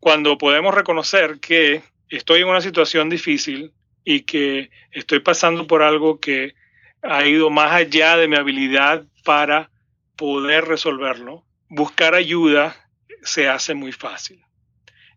Cuando 0.00 0.38
podemos 0.38 0.74
reconocer 0.74 1.40
que 1.40 1.82
estoy 2.08 2.42
en 2.42 2.48
una 2.48 2.60
situación 2.60 3.08
difícil 3.08 3.72
y 4.04 4.20
que 4.20 4.70
estoy 4.90 5.20
pasando 5.20 5.66
por 5.66 5.82
algo 5.82 6.20
que 6.20 6.54
ha 7.02 7.26
ido 7.26 7.50
más 7.50 7.72
allá 7.72 8.16
de 8.16 8.28
mi 8.28 8.36
habilidad 8.36 9.04
para 9.24 9.70
poder 10.16 10.64
resolverlo, 10.64 11.44
buscar 11.68 12.14
ayuda 12.14 12.76
se 13.22 13.48
hace 13.48 13.74
muy 13.74 13.92
fácil. 13.92 14.44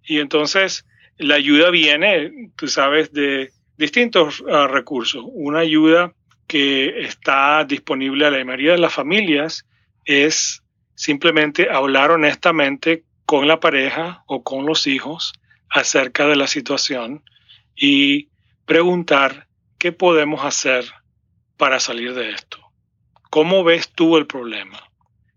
Y 0.04 0.20
entonces 0.20 0.86
la 1.18 1.36
ayuda 1.36 1.70
viene, 1.70 2.52
tú 2.56 2.68
sabes, 2.68 3.12
de 3.12 3.52
distintos 3.78 4.44
ah, 4.52 4.68
recursos. 4.68 5.24
Una 5.28 5.60
ayuda 5.60 6.14
que 6.48 7.02
está 7.02 7.64
disponible 7.66 8.26
a 8.26 8.32
la 8.32 8.44
mayoría 8.44 8.72
de 8.74 8.78
las 8.78 8.94
familias 8.94 9.66
es 10.06 10.64
simplemente 10.96 11.70
hablar 11.70 12.12
honestamente 12.12 13.04
con 13.26 13.48
la 13.48 13.60
pareja 13.60 14.24
o 14.26 14.44
con 14.44 14.66
los 14.66 14.88
hijos 14.88 15.34
acerca 15.70 16.26
de 16.28 16.38
la 16.38 16.48
situación 16.48 17.24
y 17.76 18.30
preguntar 18.66 19.48
qué 19.78 19.92
podemos 19.92 20.44
hacer 20.46 20.86
para 21.58 21.80
salir 21.80 22.14
de 22.14 22.32
esto. 22.32 22.67
¿Cómo 23.38 23.64
ves 23.64 23.92
tú 23.94 24.18
el 24.18 24.26
problema? 24.26 24.82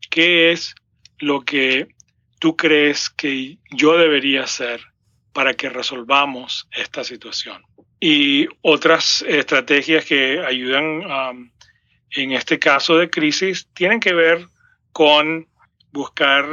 ¿Qué 0.08 0.52
es 0.52 0.74
lo 1.18 1.42
que 1.42 1.88
tú 2.38 2.56
crees 2.56 3.10
que 3.10 3.58
yo 3.72 3.98
debería 3.98 4.44
hacer 4.44 4.80
para 5.34 5.52
que 5.52 5.68
resolvamos 5.68 6.66
esta 6.74 7.04
situación? 7.04 7.62
y 8.00 8.48
otras 8.62 9.22
estrategias 9.28 10.06
que 10.06 10.42
ayudan 10.42 11.04
um, 11.04 11.50
en 12.12 12.32
este 12.32 12.58
caso 12.58 12.96
de 12.96 13.10
crisis 13.10 13.68
tienen 13.74 14.00
que 14.00 14.14
ver 14.14 14.48
con 14.92 15.46
buscar 15.92 16.46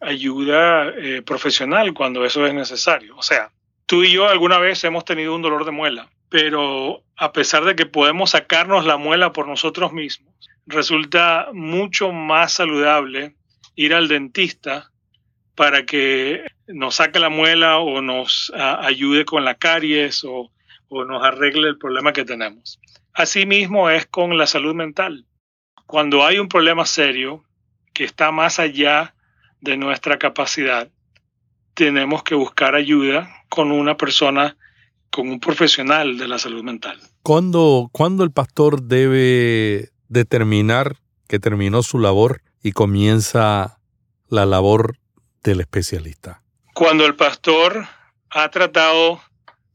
ayuda 0.00 0.88
eh, 0.96 1.20
profesional 1.20 1.92
cuando 1.92 2.24
eso 2.24 2.46
es 2.46 2.54
necesario. 2.54 3.18
O 3.18 3.22
sea, 3.22 3.52
tú 3.84 4.02
y 4.02 4.12
yo 4.12 4.26
alguna 4.26 4.58
vez 4.58 4.82
hemos 4.84 5.04
tenido 5.04 5.34
un 5.34 5.42
dolor 5.42 5.66
de 5.66 5.72
muela, 5.72 6.08
pero 6.30 7.02
a 7.18 7.32
pesar 7.32 7.66
de 7.66 7.76
que 7.76 7.84
podemos 7.84 8.30
sacarnos 8.30 8.86
la 8.86 8.96
muela 8.96 9.34
por 9.34 9.46
nosotros 9.46 9.92
mismos, 9.92 10.49
resulta 10.66 11.48
mucho 11.52 12.12
más 12.12 12.52
saludable 12.52 13.34
ir 13.74 13.94
al 13.94 14.08
dentista 14.08 14.90
para 15.54 15.84
que 15.84 16.44
nos 16.66 16.96
saque 16.96 17.18
la 17.18 17.28
muela 17.28 17.78
o 17.78 18.00
nos 18.02 18.52
ayude 18.54 19.24
con 19.24 19.44
la 19.44 19.56
caries 19.56 20.24
o 20.24 20.50
o 20.90 21.04
nos 21.04 21.24
arregle 21.24 21.68
el 21.68 21.78
problema 21.78 22.12
que 22.12 22.24
tenemos. 22.24 22.78
Asimismo 23.14 23.88
es 23.88 24.06
con 24.06 24.36
la 24.36 24.46
salud 24.46 24.74
mental. 24.74 25.24
Cuando 25.86 26.24
hay 26.26 26.38
un 26.38 26.48
problema 26.48 26.84
serio 26.84 27.44
que 27.94 28.04
está 28.04 28.30
más 28.30 28.58
allá 28.58 29.14
de 29.60 29.76
nuestra 29.76 30.18
capacidad, 30.18 30.90
tenemos 31.74 32.22
que 32.22 32.34
buscar 32.34 32.74
ayuda 32.74 33.30
con 33.48 33.70
una 33.72 33.96
persona, 33.96 34.56
con 35.10 35.28
un 35.28 35.40
profesional 35.40 36.18
de 36.18 36.28
la 36.28 36.38
salud 36.38 36.62
mental. 36.62 36.98
¿Cuándo, 37.22 37.88
¿cuándo 37.92 38.24
el 38.24 38.32
pastor 38.32 38.82
debe 38.82 39.90
determinar 40.10 40.96
que 41.28 41.38
terminó 41.38 41.82
su 41.82 41.98
labor 41.98 42.42
y 42.62 42.72
comienza 42.72 43.78
la 44.28 44.44
labor 44.44 44.98
del 45.42 45.60
especialista? 45.60 46.42
Cuando 46.74 47.06
el 47.06 47.16
pastor 47.16 47.86
ha 48.28 48.50
tratado 48.50 49.22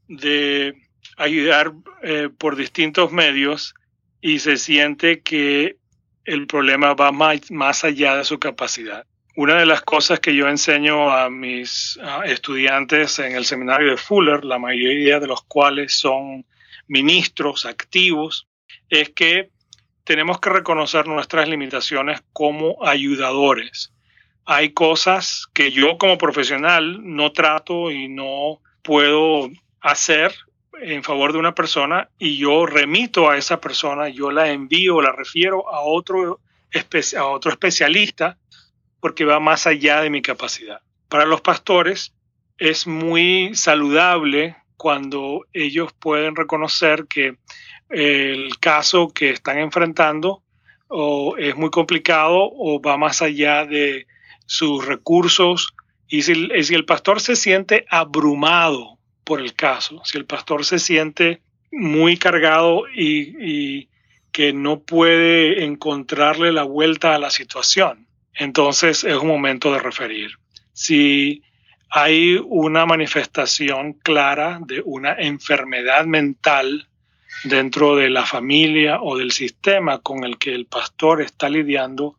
de 0.06 0.74
ayudar 1.16 1.72
eh, 2.02 2.28
por 2.38 2.54
distintos 2.54 3.10
medios 3.10 3.74
y 4.20 4.38
se 4.38 4.58
siente 4.58 5.22
que 5.22 5.76
el 6.24 6.46
problema 6.46 6.94
va 6.94 7.10
más, 7.10 7.50
más, 7.50 7.84
allá 7.84 8.16
de 8.16 8.24
su 8.24 8.38
capacidad. 8.38 9.06
Una 9.36 9.54
de 9.56 9.66
las 9.66 9.82
cosas 9.82 10.20
que 10.20 10.34
yo 10.34 10.48
enseño 10.48 11.10
a 11.10 11.30
mis 11.30 11.98
estudiantes 12.24 13.18
en 13.18 13.36
el 13.36 13.44
seminario 13.44 13.90
de 13.90 13.96
Fuller, 13.96 14.44
la 14.44 14.58
mayoría 14.58 15.20
de 15.20 15.26
los 15.26 15.42
cuales 15.44 15.92
son 15.92 16.44
ministros 16.88 17.66
activos, 17.66 18.48
es 18.88 19.10
que 19.10 19.50
tenemos 20.06 20.38
que 20.38 20.50
reconocer 20.50 21.08
nuestras 21.08 21.48
limitaciones 21.48 22.22
como 22.32 22.76
ayudadores. 22.86 23.92
Hay 24.44 24.70
cosas 24.70 25.48
que 25.52 25.72
yo 25.72 25.98
como 25.98 26.16
profesional 26.16 27.00
no 27.02 27.32
trato 27.32 27.90
y 27.90 28.08
no 28.08 28.60
puedo 28.82 29.50
hacer 29.80 30.32
en 30.80 31.02
favor 31.02 31.32
de 31.32 31.40
una 31.40 31.56
persona 31.56 32.08
y 32.20 32.36
yo 32.36 32.66
remito 32.66 33.28
a 33.28 33.36
esa 33.36 33.60
persona, 33.60 34.08
yo 34.08 34.30
la 34.30 34.48
envío, 34.52 35.02
la 35.02 35.10
refiero 35.10 35.68
a 35.68 35.80
otro, 35.80 36.38
a 37.18 37.24
otro 37.24 37.50
especialista 37.50 38.38
porque 39.00 39.24
va 39.24 39.40
más 39.40 39.66
allá 39.66 40.02
de 40.02 40.10
mi 40.10 40.22
capacidad. 40.22 40.82
Para 41.08 41.24
los 41.24 41.40
pastores 41.40 42.14
es 42.58 42.86
muy 42.86 43.56
saludable 43.56 44.54
cuando 44.76 45.46
ellos 45.52 45.92
pueden 45.98 46.36
reconocer 46.36 47.06
que 47.08 47.38
el 47.90 48.58
caso 48.58 49.08
que 49.08 49.30
están 49.30 49.58
enfrentando 49.58 50.42
o 50.88 51.36
es 51.36 51.56
muy 51.56 51.70
complicado 51.70 52.50
o 52.52 52.80
va 52.80 52.96
más 52.96 53.22
allá 53.22 53.64
de 53.64 54.06
sus 54.46 54.86
recursos 54.86 55.74
y 56.08 56.22
si, 56.22 56.74
el 56.74 56.84
pastor 56.84 57.20
se 57.20 57.36
siente 57.36 57.84
abrumado 57.88 58.98
por 59.24 59.40
el 59.40 59.54
caso. 59.54 60.00
Si 60.04 60.16
el 60.16 60.24
pastor 60.24 60.64
se 60.64 60.78
siente 60.78 61.42
muy 61.72 62.16
cargado 62.16 62.84
y, 62.94 63.88
que 64.30 64.52
no 64.52 64.80
puede 64.80 65.64
encontrarle 65.64 66.52
la 66.52 66.62
vuelta 66.62 67.14
a 67.14 67.18
la 67.18 67.30
situación, 67.30 68.06
entonces 68.34 69.02
es 69.02 69.16
un 69.16 69.28
momento 69.28 69.72
de 69.72 69.78
referir. 69.78 70.32
Si 70.74 71.42
hay 71.88 72.38
una 72.44 72.84
manifestación 72.84 73.94
clara 73.94 74.60
de 74.66 74.82
una 74.84 75.14
enfermedad 75.14 76.04
mental 76.04 76.86
dentro 77.48 77.96
de 77.96 78.10
la 78.10 78.24
familia 78.24 79.00
o 79.00 79.16
del 79.16 79.32
sistema 79.32 79.98
con 79.98 80.24
el 80.24 80.38
que 80.38 80.54
el 80.54 80.66
pastor 80.66 81.22
está 81.22 81.48
lidiando, 81.48 82.16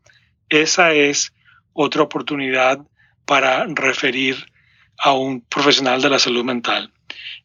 esa 0.49 0.93
es 0.93 1.33
otra 1.73 2.03
oportunidad 2.03 2.79
para 3.25 3.65
referir 3.67 4.35
a 4.97 5.13
un 5.13 5.41
profesional 5.41 6.01
de 6.01 6.09
la 6.09 6.19
salud 6.19 6.43
mental. 6.43 6.91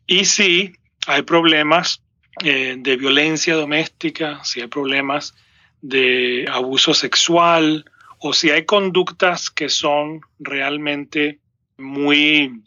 Y 0.06 0.24
si 0.24 0.72
hay 1.06 1.22
problemas 1.22 2.02
eh, 2.42 2.76
de 2.78 2.96
violencia 2.96 3.54
doméstica, 3.54 4.42
si 4.44 4.60
hay 4.60 4.68
problemas 4.68 5.34
de 5.80 6.46
abuso 6.50 6.94
sexual 6.94 7.84
o 8.18 8.32
si 8.32 8.50
hay 8.50 8.64
conductas 8.64 9.50
que 9.50 9.68
son 9.68 10.20
realmente 10.38 11.40
muy 11.76 12.62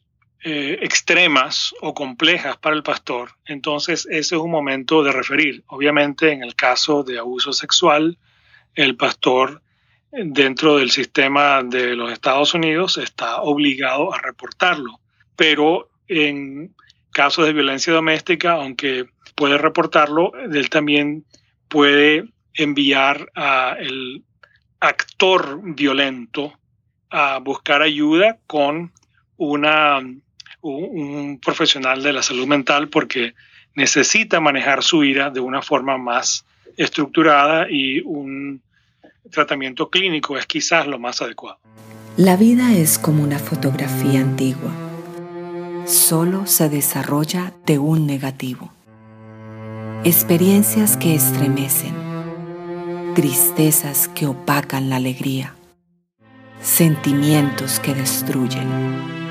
eh, 0.48 0.78
extremas 0.84 1.74
o 1.82 1.96
complejas 1.96 2.56
para 2.58 2.76
el 2.76 2.84
pastor, 2.84 3.32
entonces 3.46 4.06
ese 4.12 4.36
es 4.36 4.42
un 4.42 4.52
momento 4.52 5.02
de 5.02 5.12
referir. 5.12 5.64
Obviamente 5.66 6.32
en 6.32 6.44
el 6.44 6.54
caso 6.54 7.04
de 7.04 7.18
abuso 7.18 7.52
sexual, 7.52 8.20
el 8.76 8.96
pastor 8.96 9.64
dentro 10.12 10.78
del 10.78 10.92
sistema 10.92 11.64
de 11.64 11.96
los 11.96 12.12
Estados 12.12 12.54
Unidos 12.54 13.00
está 13.00 13.42
obligado 13.42 14.14
a 14.14 14.20
reportarlo, 14.20 15.00
pero 15.36 15.90
en 16.08 16.76
casos 17.12 17.48
de 17.48 17.54
violencia 17.54 17.92
doméstica, 17.92 18.52
aunque 18.52 19.08
puede 19.34 19.58
reportarlo, 19.58 20.32
él 20.36 20.70
también 20.70 21.26
puede 21.70 22.30
enviar 22.54 23.32
al 23.34 24.24
actor 24.80 25.60
violento 25.64 26.54
a 27.10 27.40
buscar 27.40 27.82
ayuda 27.82 28.38
con 28.46 28.92
una, 29.38 30.02
un 30.70 31.40
profesional 31.40 32.02
de 32.02 32.14
la 32.14 32.24
salud 32.24 32.48
mental 32.48 32.90
porque 32.90 33.34
necesita 33.76 34.40
manejar 34.40 34.84
su 34.84 35.04
ira 35.04 35.30
de 35.30 35.40
una 35.40 35.62
forma 35.62 35.98
más 35.98 36.46
estructurada 36.78 37.68
y 37.70 38.02
un 38.02 38.62
tratamiento 39.32 39.90
clínico 39.90 40.38
es 40.38 40.46
quizás 40.46 40.88
lo 40.88 41.00
más 41.00 41.22
adecuado. 41.22 41.60
La 42.18 42.38
vida 42.38 42.74
es 42.74 42.98
como 42.98 43.24
una 43.24 43.40
fotografía 43.40 44.22
antigua 44.22 44.72
solo 45.86 46.48
se 46.48 46.68
desarrolla 46.70 47.54
de 47.66 47.78
un 47.78 48.08
negativo. 48.08 48.72
Experiencias 50.04 50.98
que 50.98 51.16
estremecen, 51.16 51.94
tristezas 53.14 54.08
que 54.10 54.26
opacan 54.26 54.90
la 54.90 54.98
alegría, 54.98 55.56
sentimientos 56.62 57.80
que 57.80 57.94
destruyen 57.94 59.25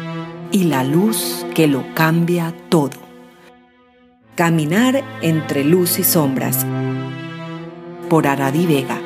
y 0.54 0.62
la 0.62 0.84
luz 0.84 1.44
que 1.52 1.66
lo 1.66 1.84
cambia 1.94 2.54
todo. 2.68 2.92
Caminar 4.36 5.02
entre 5.20 5.64
luz 5.64 5.98
y 5.98 6.04
sombras 6.04 6.64
por 8.08 8.28
Aradi 8.28 8.64
Vega. 8.64 9.02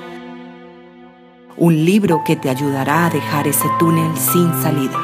Un 1.57 1.87
libro 1.87 2.21
que 2.27 2.37
te 2.37 2.51
ayudará 2.51 3.07
a 3.07 3.11
dejar 3.11 3.49
ese 3.49 3.67
túnel 3.79 4.15
sin 4.15 4.53
salida. 4.63 4.99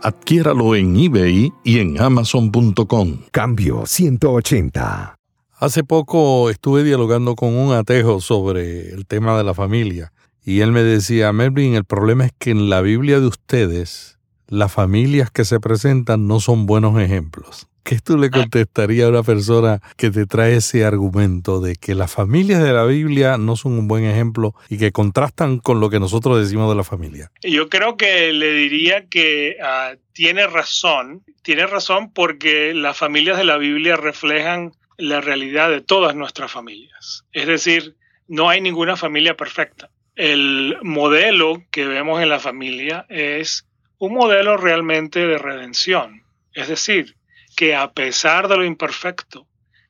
Adquiéralo 0.00 0.74
en 0.74 0.96
eBay 0.96 1.52
y 1.62 1.78
en 1.78 2.00
amazon.com. 2.00 3.18
Cambio 3.30 3.84
180. 3.84 5.18
Hace 5.58 5.84
poco 5.84 6.48
estuve 6.48 6.84
dialogando 6.84 7.34
con 7.34 7.54
un 7.54 7.74
atejo 7.74 8.22
sobre 8.22 8.94
el 8.94 9.04
tema 9.04 9.36
de 9.36 9.44
la 9.44 9.52
familia 9.52 10.10
y 10.42 10.60
él 10.60 10.72
me 10.72 10.82
decía, 10.82 11.34
Melvin, 11.34 11.74
el 11.74 11.84
problema 11.84 12.24
es 12.24 12.32
que 12.38 12.50
en 12.50 12.70
la 12.70 12.80
Biblia 12.80 13.20
de 13.20 13.26
ustedes 13.26 14.16
las 14.50 14.72
familias 14.72 15.30
que 15.30 15.44
se 15.44 15.60
presentan 15.60 16.26
no 16.26 16.40
son 16.40 16.66
buenos 16.66 17.00
ejemplos. 17.00 17.68
¿Qué 17.82 17.98
tú 17.98 18.18
le 18.18 18.30
contestarías 18.30 19.06
a 19.06 19.10
una 19.10 19.22
persona 19.22 19.80
que 19.96 20.10
te 20.10 20.26
trae 20.26 20.56
ese 20.56 20.84
argumento 20.84 21.60
de 21.60 21.76
que 21.76 21.94
las 21.94 22.12
familias 22.12 22.62
de 22.62 22.72
la 22.72 22.84
Biblia 22.84 23.38
no 23.38 23.56
son 23.56 23.72
un 23.72 23.88
buen 23.88 24.04
ejemplo 24.04 24.54
y 24.68 24.76
que 24.76 24.92
contrastan 24.92 25.58
con 25.58 25.80
lo 25.80 25.88
que 25.88 25.98
nosotros 25.98 26.38
decimos 26.38 26.68
de 26.68 26.76
la 26.76 26.84
familia? 26.84 27.30
Yo 27.42 27.68
creo 27.70 27.96
que 27.96 28.32
le 28.32 28.52
diría 28.52 29.06
que 29.06 29.56
ah, 29.64 29.94
tiene 30.12 30.46
razón, 30.46 31.24
tiene 31.42 31.66
razón 31.66 32.12
porque 32.12 32.74
las 32.74 32.98
familias 32.98 33.38
de 33.38 33.44
la 33.44 33.56
Biblia 33.56 33.96
reflejan 33.96 34.72
la 34.98 35.20
realidad 35.20 35.70
de 35.70 35.80
todas 35.80 36.14
nuestras 36.14 36.52
familias. 36.52 37.24
Es 37.32 37.46
decir, 37.46 37.96
no 38.28 38.50
hay 38.50 38.60
ninguna 38.60 38.96
familia 38.96 39.36
perfecta. 39.36 39.90
El 40.16 40.76
modelo 40.82 41.62
que 41.70 41.86
vemos 41.86 42.22
en 42.22 42.28
la 42.28 42.38
familia 42.38 43.06
es 43.08 43.66
un 44.00 44.14
modelo 44.14 44.56
realmente 44.56 45.26
de 45.26 45.36
redención. 45.36 46.24
Es 46.54 46.68
decir, 46.68 47.16
que 47.54 47.76
a 47.76 47.92
pesar 47.92 48.48
de 48.48 48.56
lo 48.56 48.64
imperfecto, 48.64 49.46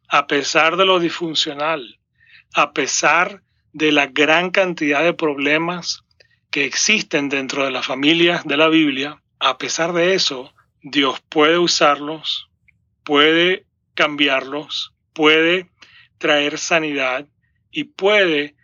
a 0.09 0.27
pesar 0.27 0.77
de 0.77 0.85
lo 0.85 0.99
disfuncional, 0.99 2.01
a 2.53 2.73
pesar 2.73 3.43
de 3.73 3.93
la 3.93 4.07
gran 4.07 4.51
cantidad 4.51 5.05
de 5.05 5.15
problemas 5.15 6.05
que 6.51 6.65
existen 6.65 7.29
dentro 7.29 7.65
de 7.65 7.71
las 7.71 7.87
familias 7.87 8.45
de 8.45 8.57
la 8.57 8.69
Biblia, 8.69 9.23
a 9.39 9.59
pesar 9.59 9.93
de 9.93 10.15
eso, 10.15 10.53
Dios 10.83 11.21
puede 11.29 11.59
usarlos, 11.59 12.51
puede 13.05 13.65
cambiarlos, 13.95 14.93
puede 15.13 15.71
traer 16.19 16.59
sanidad 16.59 17.29
y 17.71 17.85
puede 17.85 18.57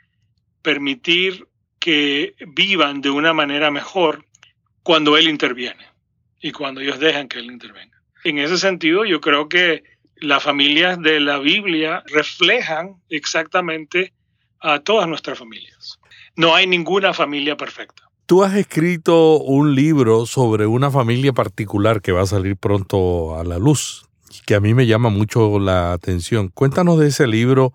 permitir 0.62 1.46
que 1.78 2.34
vivan 2.48 3.00
de 3.00 3.10
una 3.10 3.32
manera 3.32 3.70
mejor 3.70 4.26
cuando 4.86 5.16
Él 5.16 5.28
interviene 5.28 5.84
y 6.40 6.52
cuando 6.52 6.80
ellos 6.80 7.00
dejan 7.00 7.26
que 7.26 7.40
Él 7.40 7.46
intervenga. 7.46 8.00
En 8.22 8.38
ese 8.38 8.56
sentido, 8.56 9.04
yo 9.04 9.20
creo 9.20 9.48
que 9.48 9.82
las 10.14 10.44
familias 10.44 11.02
de 11.02 11.18
la 11.18 11.40
Biblia 11.40 12.04
reflejan 12.06 12.94
exactamente 13.08 14.12
a 14.60 14.78
todas 14.78 15.08
nuestras 15.08 15.40
familias. 15.40 15.98
No 16.36 16.54
hay 16.54 16.68
ninguna 16.68 17.12
familia 17.12 17.56
perfecta. 17.56 18.04
Tú 18.26 18.44
has 18.44 18.54
escrito 18.54 19.38
un 19.38 19.74
libro 19.74 20.24
sobre 20.24 20.66
una 20.66 20.92
familia 20.92 21.32
particular 21.32 22.00
que 22.00 22.12
va 22.12 22.22
a 22.22 22.26
salir 22.26 22.56
pronto 22.56 23.36
a 23.36 23.42
la 23.42 23.58
luz, 23.58 24.06
que 24.46 24.54
a 24.54 24.60
mí 24.60 24.72
me 24.72 24.86
llama 24.86 25.08
mucho 25.08 25.58
la 25.58 25.94
atención. 25.94 26.48
Cuéntanos 26.54 27.00
de 27.00 27.08
ese 27.08 27.26
libro 27.26 27.72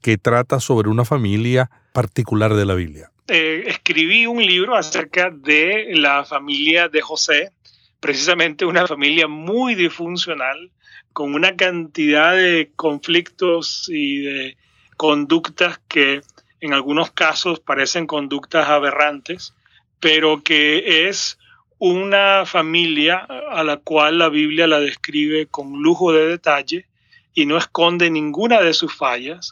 que 0.00 0.16
trata 0.16 0.60
sobre 0.60 0.90
una 0.90 1.04
familia 1.04 1.72
particular 1.92 2.54
de 2.54 2.66
la 2.66 2.74
Biblia. 2.74 3.10
Eh, 3.28 3.64
escribí 3.66 4.26
un 4.26 4.44
libro 4.44 4.76
acerca 4.76 5.30
de 5.30 5.92
la 5.94 6.24
familia 6.24 6.88
de 6.88 7.00
José, 7.00 7.52
precisamente 8.00 8.64
una 8.64 8.86
familia 8.86 9.28
muy 9.28 9.74
disfuncional, 9.74 10.70
con 11.12 11.34
una 11.34 11.56
cantidad 11.56 12.34
de 12.34 12.70
conflictos 12.74 13.88
y 13.88 14.22
de 14.22 14.56
conductas 14.96 15.80
que 15.88 16.22
en 16.60 16.72
algunos 16.72 17.10
casos 17.10 17.60
parecen 17.60 18.06
conductas 18.06 18.68
aberrantes, 18.68 19.54
pero 20.00 20.42
que 20.42 21.08
es 21.08 21.38
una 21.78 22.44
familia 22.46 23.26
a 23.50 23.64
la 23.64 23.76
cual 23.78 24.18
la 24.18 24.28
Biblia 24.28 24.66
la 24.66 24.78
describe 24.78 25.46
con 25.46 25.82
lujo 25.82 26.12
de 26.12 26.28
detalle 26.28 26.86
y 27.34 27.46
no 27.46 27.56
esconde 27.56 28.10
ninguna 28.10 28.60
de 28.60 28.74
sus 28.74 28.94
fallas, 28.94 29.50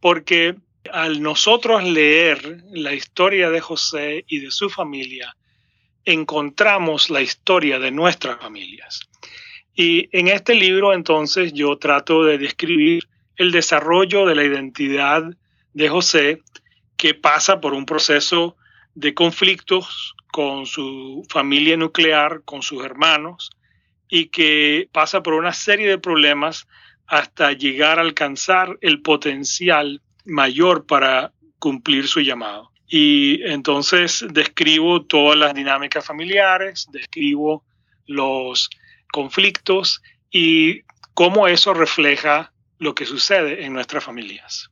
porque 0.00 0.54
al 0.90 1.22
nosotros 1.22 1.84
leer 1.84 2.64
la 2.72 2.94
historia 2.94 3.50
de 3.50 3.60
José 3.60 4.24
y 4.26 4.40
de 4.40 4.50
su 4.50 4.68
familia, 4.68 5.36
encontramos 6.04 7.10
la 7.10 7.20
historia 7.20 7.78
de 7.78 7.90
nuestras 7.90 8.38
familias. 8.38 9.08
Y 9.74 10.08
en 10.16 10.28
este 10.28 10.54
libro 10.54 10.92
entonces 10.92 11.52
yo 11.52 11.76
trato 11.78 12.24
de 12.24 12.38
describir 12.38 13.08
el 13.36 13.52
desarrollo 13.52 14.26
de 14.26 14.34
la 14.34 14.44
identidad 14.44 15.22
de 15.72 15.88
José 15.88 16.42
que 16.96 17.14
pasa 17.14 17.60
por 17.60 17.72
un 17.72 17.86
proceso 17.86 18.56
de 18.94 19.14
conflictos 19.14 20.14
con 20.30 20.66
su 20.66 21.24
familia 21.28 21.76
nuclear, 21.76 22.42
con 22.44 22.62
sus 22.62 22.84
hermanos, 22.84 23.50
y 24.08 24.26
que 24.26 24.88
pasa 24.92 25.22
por 25.22 25.34
una 25.34 25.52
serie 25.52 25.88
de 25.88 25.98
problemas 25.98 26.66
hasta 27.06 27.52
llegar 27.52 27.98
a 27.98 28.02
alcanzar 28.02 28.78
el 28.82 29.00
potencial 29.00 30.02
mayor 30.24 30.86
para 30.86 31.32
cumplir 31.58 32.08
su 32.08 32.20
llamado. 32.20 32.70
Y 32.88 33.42
entonces 33.44 34.24
describo 34.30 35.04
todas 35.06 35.38
las 35.38 35.54
dinámicas 35.54 36.04
familiares, 36.04 36.86
describo 36.92 37.64
los 38.06 38.68
conflictos 39.12 40.02
y 40.30 40.82
cómo 41.14 41.48
eso 41.48 41.72
refleja 41.72 42.52
lo 42.78 42.94
que 42.94 43.06
sucede 43.06 43.64
en 43.64 43.72
nuestras 43.72 44.04
familias. 44.04 44.70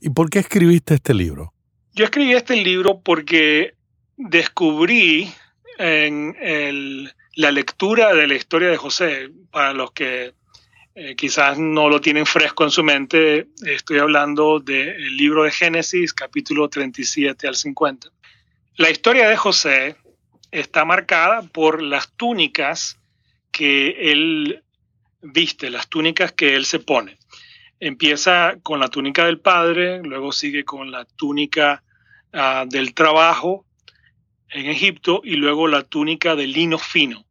¿Y 0.00 0.10
por 0.10 0.30
qué 0.30 0.38
escribiste 0.38 0.94
este 0.94 1.12
libro? 1.12 1.52
Yo 1.92 2.04
escribí 2.04 2.32
este 2.32 2.56
libro 2.56 3.00
porque 3.00 3.74
descubrí 4.16 5.30
en 5.78 7.10
la 7.34 7.52
lectura 7.52 8.14
de 8.14 8.26
la 8.26 8.34
historia 8.34 8.68
de 8.68 8.76
José, 8.76 9.30
para 9.50 9.72
los 9.72 9.92
que 9.92 10.34
eh, 11.00 11.14
quizás 11.14 11.56
no 11.60 11.88
lo 11.88 12.00
tienen 12.00 12.26
fresco 12.26 12.64
en 12.64 12.72
su 12.72 12.82
mente, 12.82 13.46
estoy 13.64 14.00
hablando 14.00 14.58
del 14.58 15.16
libro 15.16 15.44
de 15.44 15.52
Génesis, 15.52 16.12
capítulo 16.12 16.68
37 16.68 17.46
al 17.46 17.54
50. 17.54 18.08
La 18.78 18.90
historia 18.90 19.28
de 19.28 19.36
José 19.36 19.94
está 20.50 20.84
marcada 20.84 21.42
por 21.42 21.82
las 21.82 22.10
túnicas 22.16 22.98
que 23.52 24.10
él 24.10 24.64
viste, 25.22 25.70
las 25.70 25.88
túnicas 25.88 26.32
que 26.32 26.56
él 26.56 26.64
se 26.64 26.80
pone. 26.80 27.16
Empieza 27.78 28.56
con 28.64 28.80
la 28.80 28.88
túnica 28.88 29.24
del 29.24 29.38
padre, 29.38 30.02
luego 30.02 30.32
sigue 30.32 30.64
con 30.64 30.90
la 30.90 31.04
túnica 31.04 31.84
ah, 32.32 32.64
del 32.68 32.92
trabajo 32.92 33.64
en 34.50 34.66
Egipto 34.66 35.20
y 35.22 35.36
luego 35.36 35.68
la 35.68 35.84
túnica 35.84 36.34
de 36.34 36.48
lino 36.48 36.76
fino. 36.76 37.27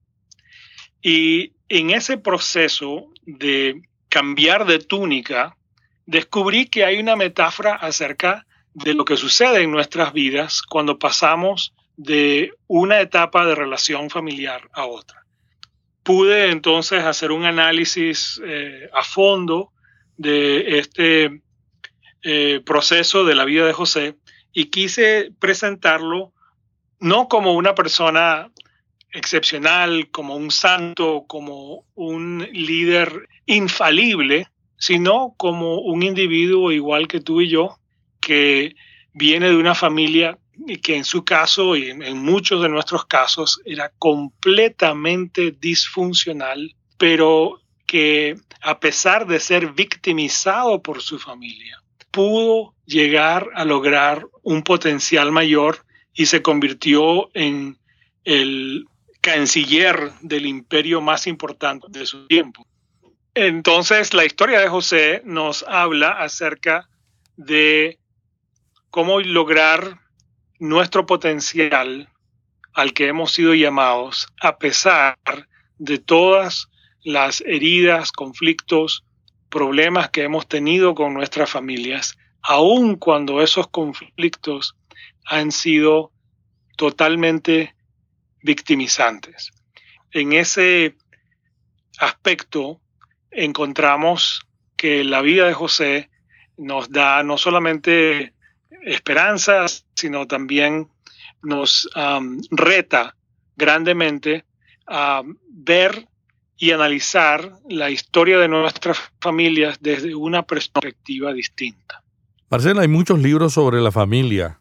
Y 1.09 1.53
en 1.69 1.91
ese 1.91 2.17
proceso 2.17 3.07
de 3.25 3.81
cambiar 4.09 4.65
de 4.65 4.79
túnica, 4.79 5.55
descubrí 6.05 6.65
que 6.65 6.83
hay 6.83 6.99
una 6.99 7.15
metáfora 7.15 7.75
acerca 7.75 8.45
de 8.73 8.93
lo 8.93 9.05
que 9.05 9.15
sucede 9.15 9.61
en 9.61 9.71
nuestras 9.71 10.11
vidas 10.11 10.61
cuando 10.61 10.99
pasamos 10.99 11.73
de 11.95 12.51
una 12.67 12.99
etapa 12.99 13.45
de 13.45 13.55
relación 13.55 14.09
familiar 14.09 14.67
a 14.73 14.85
otra. 14.85 15.25
Pude 16.03 16.51
entonces 16.51 17.05
hacer 17.05 17.31
un 17.31 17.45
análisis 17.45 18.41
eh, 18.43 18.89
a 18.93 19.01
fondo 19.01 19.71
de 20.17 20.77
este 20.77 21.41
eh, 22.21 22.61
proceso 22.65 23.23
de 23.23 23.33
la 23.33 23.45
vida 23.45 23.65
de 23.65 23.71
José 23.71 24.17
y 24.51 24.65
quise 24.65 25.31
presentarlo 25.39 26.33
no 26.99 27.29
como 27.29 27.53
una 27.53 27.75
persona 27.75 28.51
excepcional, 29.17 30.09
como 30.11 30.35
un 30.35 30.51
santo, 30.51 31.25
como 31.27 31.85
un 31.95 32.47
líder 32.53 33.27
infalible, 33.47 34.47
sino 34.77 35.33
como 35.37 35.79
un 35.79 36.03
individuo 36.03 36.71
igual 36.71 37.07
que 37.07 37.19
tú 37.19 37.41
y 37.41 37.49
yo, 37.49 37.79
que 38.21 38.75
viene 39.13 39.49
de 39.49 39.57
una 39.57 39.73
familia 39.73 40.37
que 40.81 40.95
en 40.95 41.03
su 41.03 41.23
caso 41.23 41.75
y 41.75 41.89
en 41.89 42.17
muchos 42.23 42.61
de 42.61 42.69
nuestros 42.69 43.05
casos 43.05 43.61
era 43.65 43.91
completamente 43.97 45.51
disfuncional, 45.51 46.75
pero 46.97 47.59
que 47.85 48.37
a 48.61 48.79
pesar 48.79 49.25
de 49.27 49.39
ser 49.39 49.71
victimizado 49.73 50.81
por 50.81 51.01
su 51.01 51.19
familia, 51.19 51.81
pudo 52.11 52.75
llegar 52.85 53.49
a 53.55 53.65
lograr 53.65 54.27
un 54.43 54.63
potencial 54.63 55.31
mayor 55.31 55.85
y 56.13 56.25
se 56.25 56.41
convirtió 56.41 57.29
en 57.33 57.77
el 58.23 58.85
canciller 59.27 60.13
del 60.21 60.45
imperio 60.45 61.01
más 61.01 61.27
importante 61.27 61.87
de 61.89 62.05
su 62.05 62.27
tiempo. 62.27 62.65
Entonces, 63.33 64.13
la 64.13 64.23
historia 64.23 64.61
de 64.61 64.69
José 64.69 65.21
nos 65.25 65.65
habla 65.67 66.11
acerca 66.11 66.87
de 67.35 67.99
cómo 68.89 69.19
lograr 69.19 69.99
nuestro 70.59 71.05
potencial 71.05 72.07
al 72.73 72.93
que 72.93 73.07
hemos 73.07 73.33
sido 73.33 73.53
llamados, 73.53 74.27
a 74.39 74.57
pesar 74.59 75.17
de 75.77 75.97
todas 75.97 76.69
las 77.03 77.41
heridas, 77.41 78.13
conflictos, 78.13 79.03
problemas 79.49 80.09
que 80.09 80.23
hemos 80.23 80.47
tenido 80.47 80.95
con 80.95 81.13
nuestras 81.13 81.49
familias, 81.49 82.17
aun 82.41 82.95
cuando 82.95 83.41
esos 83.41 83.67
conflictos 83.67 84.77
han 85.25 85.51
sido 85.51 86.13
totalmente 86.77 87.75
victimizantes. 88.41 89.51
En 90.11 90.33
ese 90.33 90.95
aspecto 91.99 92.81
encontramos 93.31 94.47
que 94.75 95.03
la 95.03 95.21
vida 95.21 95.47
de 95.47 95.53
José 95.53 96.09
nos 96.57 96.89
da 96.89 97.23
no 97.23 97.37
solamente 97.37 98.33
esperanzas, 98.83 99.85
sino 99.95 100.27
también 100.27 100.89
nos 101.41 101.89
reta 102.51 103.15
grandemente 103.55 104.45
a 104.87 105.23
ver 105.49 106.07
y 106.57 106.71
analizar 106.71 107.51
la 107.69 107.89
historia 107.89 108.39
de 108.39 108.47
nuestras 108.47 108.97
familias 109.21 109.77
desde 109.79 110.15
una 110.15 110.43
perspectiva 110.43 111.33
distinta. 111.33 112.03
Marcela, 112.49 112.81
hay 112.81 112.87
muchos 112.87 113.19
libros 113.19 113.53
sobre 113.53 113.81
la 113.81 113.91
familia. 113.91 114.59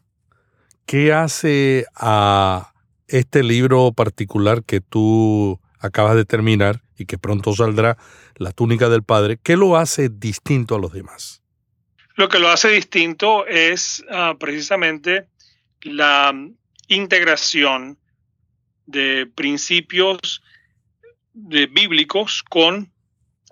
¿Qué 0.85 1.13
hace 1.13 1.85
a 1.95 2.73
este 3.07 3.43
libro 3.43 3.91
particular 3.93 4.63
que 4.63 4.81
tú 4.81 5.59
acabas 5.79 6.15
de 6.15 6.25
terminar 6.25 6.81
y 6.97 7.05
que 7.05 7.17
pronto 7.17 7.53
saldrá, 7.53 7.97
La 8.35 8.51
túnica 8.51 8.89
del 8.89 9.03
Padre, 9.03 9.37
¿qué 9.41 9.55
lo 9.55 9.77
hace 9.77 10.09
distinto 10.09 10.75
a 10.75 10.79
los 10.79 10.93
demás? 10.93 11.41
Lo 12.15 12.29
que 12.29 12.39
lo 12.39 12.49
hace 12.49 12.69
distinto 12.69 13.45
es 13.45 14.03
ah, 14.09 14.35
precisamente 14.39 15.27
la 15.81 16.33
integración 16.87 17.97
de 18.85 19.27
principios 19.27 20.41
bíblicos 21.33 22.43
con 22.43 22.91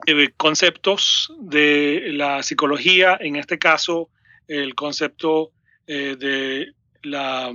eh, 0.08 0.30
conceptos 0.36 1.32
de 1.40 2.10
la 2.14 2.42
psicología, 2.42 3.18
en 3.20 3.36
este 3.36 3.60
caso 3.60 4.10
el 4.48 4.76
concepto 4.76 5.52
eh, 5.88 6.16
de 6.18 6.74
la 7.04 7.54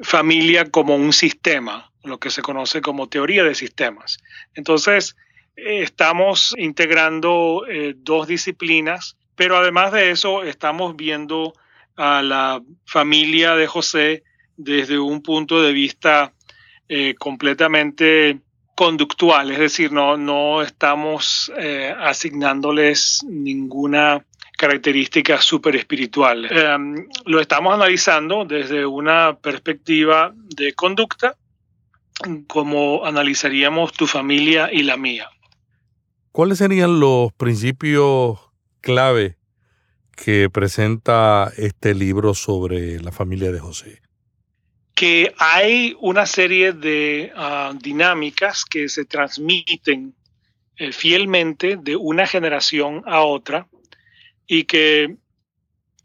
familia 0.00 0.70
como 0.70 0.96
un 0.96 1.12
sistema, 1.12 1.90
lo 2.04 2.18
que 2.18 2.30
se 2.30 2.42
conoce 2.42 2.80
como 2.80 3.08
teoría 3.08 3.44
de 3.44 3.54
sistemas. 3.54 4.18
Entonces, 4.54 5.16
eh, 5.56 5.82
estamos 5.82 6.54
integrando 6.56 7.64
eh, 7.68 7.94
dos 7.96 8.28
disciplinas, 8.28 9.16
pero 9.34 9.56
además 9.56 9.92
de 9.92 10.10
eso, 10.10 10.42
estamos 10.42 10.96
viendo 10.96 11.52
a 11.96 12.22
la 12.22 12.62
familia 12.86 13.56
de 13.56 13.66
José 13.66 14.22
desde 14.56 14.98
un 14.98 15.22
punto 15.22 15.60
de 15.60 15.72
vista 15.72 16.32
eh, 16.88 17.14
completamente 17.18 18.40
conductual, 18.76 19.50
es 19.50 19.58
decir, 19.58 19.90
no, 19.90 20.16
no 20.16 20.62
estamos 20.62 21.50
asignándoles 21.98 23.24
ninguna 23.28 24.24
características 24.58 25.44
súper 25.44 25.76
espiritual. 25.76 26.44
Em, 26.50 27.06
lo 27.24 27.40
estamos 27.40 27.72
analizando 27.72 28.44
desde 28.44 28.84
una 28.84 29.38
perspectiva 29.38 30.34
de 30.34 30.74
conducta, 30.74 31.36
como 32.48 33.06
analizaríamos 33.06 33.92
tu 33.92 34.06
familia 34.06 34.68
y 34.72 34.82
la 34.82 34.96
mía. 34.96 35.30
¿Cuáles 36.32 36.58
serían 36.58 36.98
los 36.98 37.32
principios 37.32 38.40
clave 38.80 39.36
que 40.16 40.50
presenta 40.50 41.52
este 41.56 41.94
libro 41.94 42.34
sobre 42.34 43.00
la 43.00 43.12
familia 43.12 43.52
de 43.52 43.60
José? 43.60 44.02
Que 44.94 45.32
hay 45.38 45.96
una 46.00 46.26
serie 46.26 46.72
de 46.72 47.32
ah, 47.36 47.72
dinámicas 47.80 48.64
que 48.64 48.88
se 48.88 49.04
transmiten 49.04 50.14
eh, 50.76 50.90
fielmente 50.90 51.76
de 51.76 51.94
una 51.94 52.26
generación 52.26 53.04
a 53.06 53.22
otra 53.22 53.68
y 54.48 54.64
que 54.64 55.16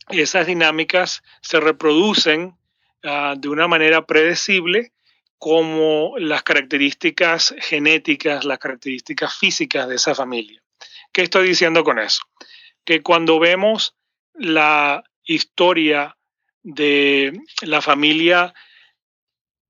esas 0.09 0.45
dinámicas 0.45 1.23
se 1.41 1.59
reproducen 1.59 2.55
ah, 3.03 3.33
de 3.37 3.49
una 3.49 3.67
manera 3.67 4.05
predecible 4.05 4.91
como 5.39 6.13
las 6.19 6.43
características 6.43 7.55
genéticas, 7.59 8.45
las 8.45 8.59
características 8.59 9.35
físicas 9.37 9.87
de 9.87 9.95
esa 9.95 10.13
familia. 10.13 10.61
¿Qué 11.11 11.23
estoy 11.23 11.47
diciendo 11.47 11.83
con 11.83 11.99
eso? 11.99 12.23
Que 12.85 13.01
cuando 13.01 13.39
vemos 13.39 13.95
la 14.33 15.03
historia 15.23 16.17
de 16.61 17.33
la 17.61 17.81
familia 17.81 18.53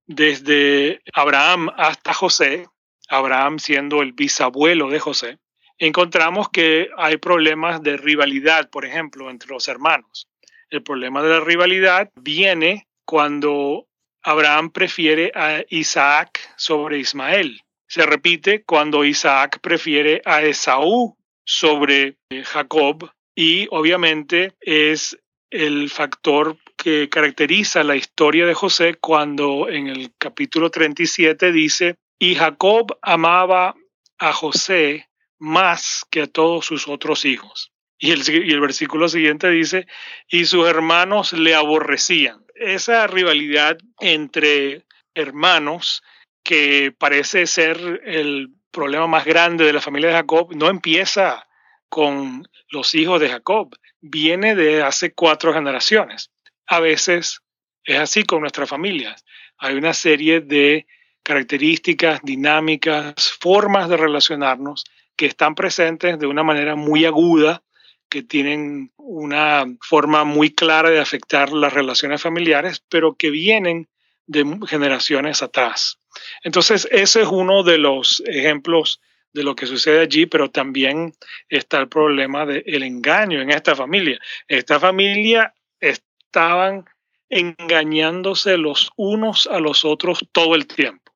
desde 0.05 1.01
Abraham 1.13 1.69
hasta 1.75 2.13
José, 2.13 2.67
Abraham 3.09 3.59
siendo 3.59 4.01
el 4.01 4.13
bisabuelo 4.13 4.89
de 4.89 4.99
José, 4.99 5.39
encontramos 5.77 6.49
que 6.49 6.89
hay 6.97 7.17
problemas 7.17 7.81
de 7.81 7.97
rivalidad, 7.97 8.69
por 8.69 8.85
ejemplo, 8.85 9.29
entre 9.29 9.49
los 9.49 9.67
hermanos. 9.67 10.27
El 10.69 10.83
problema 10.83 11.21
de 11.21 11.29
la 11.29 11.39
rivalidad 11.39 12.09
viene 12.15 12.87
cuando 13.05 13.87
Abraham 14.23 14.71
prefiere 14.71 15.31
a 15.35 15.63
Isaac 15.69 16.39
sobre 16.57 16.99
Ismael. 16.99 17.61
Se 17.87 18.05
repite 18.05 18.63
cuando 18.63 19.03
Isaac 19.03 19.59
prefiere 19.61 20.21
a 20.25 20.41
Esaú 20.41 21.17
sobre 21.45 22.17
Jacob 22.43 23.11
y 23.35 23.67
obviamente 23.71 24.53
es 24.61 25.17
el 25.51 25.89
factor 25.89 26.57
que 26.77 27.09
caracteriza 27.09 27.83
la 27.83 27.95
historia 27.95 28.45
de 28.45 28.53
José 28.53 28.95
cuando 28.95 29.69
en 29.69 29.87
el 29.87 30.11
capítulo 30.17 30.71
37 30.71 31.51
dice, 31.51 31.95
y 32.17 32.35
Jacob 32.35 32.97
amaba 33.01 33.75
a 34.17 34.33
José 34.33 35.07
más 35.39 36.05
que 36.09 36.23
a 36.23 36.27
todos 36.27 36.65
sus 36.65 36.87
otros 36.87 37.25
hijos. 37.25 37.71
Y 37.97 38.11
el, 38.11 38.21
y 38.27 38.51
el 38.51 38.59
versículo 38.59 39.07
siguiente 39.07 39.49
dice, 39.49 39.87
y 40.27 40.45
sus 40.45 40.67
hermanos 40.67 41.33
le 41.33 41.55
aborrecían. 41.55 42.45
Esa 42.55 43.07
rivalidad 43.07 43.77
entre 43.99 44.85
hermanos 45.15 46.03
que 46.43 46.93
parece 46.97 47.47
ser 47.47 48.01
el 48.05 48.49
problema 48.71 49.07
más 49.07 49.25
grande 49.25 49.65
de 49.65 49.73
la 49.73 49.81
familia 49.81 50.09
de 50.09 50.15
Jacob 50.15 50.53
no 50.55 50.69
empieza 50.69 51.47
con 51.89 52.47
los 52.69 52.95
hijos 52.95 53.21
de 53.21 53.29
Jacob, 53.29 53.77
viene 54.01 54.55
de 54.55 54.81
hace 54.81 55.13
cuatro 55.13 55.53
generaciones. 55.53 56.31
A 56.65 56.79
veces 56.79 57.41
es 57.83 57.99
así 57.99 58.23
con 58.23 58.41
nuestras 58.41 58.67
familias. 58.67 59.23
Hay 59.57 59.75
una 59.75 59.93
serie 59.93 60.41
de 60.41 60.87
características, 61.21 62.21
dinámicas, 62.23 63.31
formas 63.39 63.89
de 63.89 63.97
relacionarnos 63.97 64.83
que 65.15 65.25
están 65.25 65.55
presentes 65.55 66.19
de 66.19 66.27
una 66.27 66.43
manera 66.43 66.75
muy 66.75 67.05
aguda, 67.05 67.63
que 68.09 68.23
tienen 68.23 68.91
una 68.97 69.65
forma 69.81 70.23
muy 70.23 70.53
clara 70.53 70.89
de 70.89 70.99
afectar 70.99 71.51
las 71.51 71.73
relaciones 71.73 72.21
familiares, 72.21 72.83
pero 72.89 73.15
que 73.15 73.29
vienen 73.31 73.87
de 74.27 74.45
generaciones 74.67 75.41
atrás. 75.41 75.99
Entonces, 76.43 76.87
ese 76.91 77.21
es 77.21 77.27
uno 77.27 77.63
de 77.63 77.77
los 77.77 78.21
ejemplos 78.25 79.01
de 79.33 79.43
lo 79.43 79.55
que 79.55 79.65
sucede 79.65 80.01
allí, 80.01 80.27
pero 80.27 80.51
también 80.51 81.13
está 81.49 81.79
el 81.79 81.89
problema 81.89 82.45
del 82.45 82.83
engaño 82.83 83.41
en 83.41 83.49
esta 83.49 83.75
familia. 83.75 84.19
Esta 84.47 84.79
familia 84.79 85.53
estaban 85.79 86.85
engañándose 87.29 88.57
los 88.57 88.91
unos 88.95 89.47
a 89.47 89.59
los 89.59 89.85
otros 89.85 90.27
todo 90.31 90.53
el 90.53 90.67
tiempo. 90.67 91.11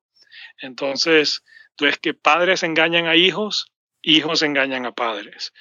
Entonces, 0.60 1.44
tú 1.76 1.84
ves 1.84 1.98
que 1.98 2.12
padres 2.12 2.64
engañan 2.64 3.06
a 3.06 3.14
hijos, 3.14 3.70
hijos 4.10 4.42
engañan 4.42 4.86
a 4.86 4.92
padres, 4.92 5.52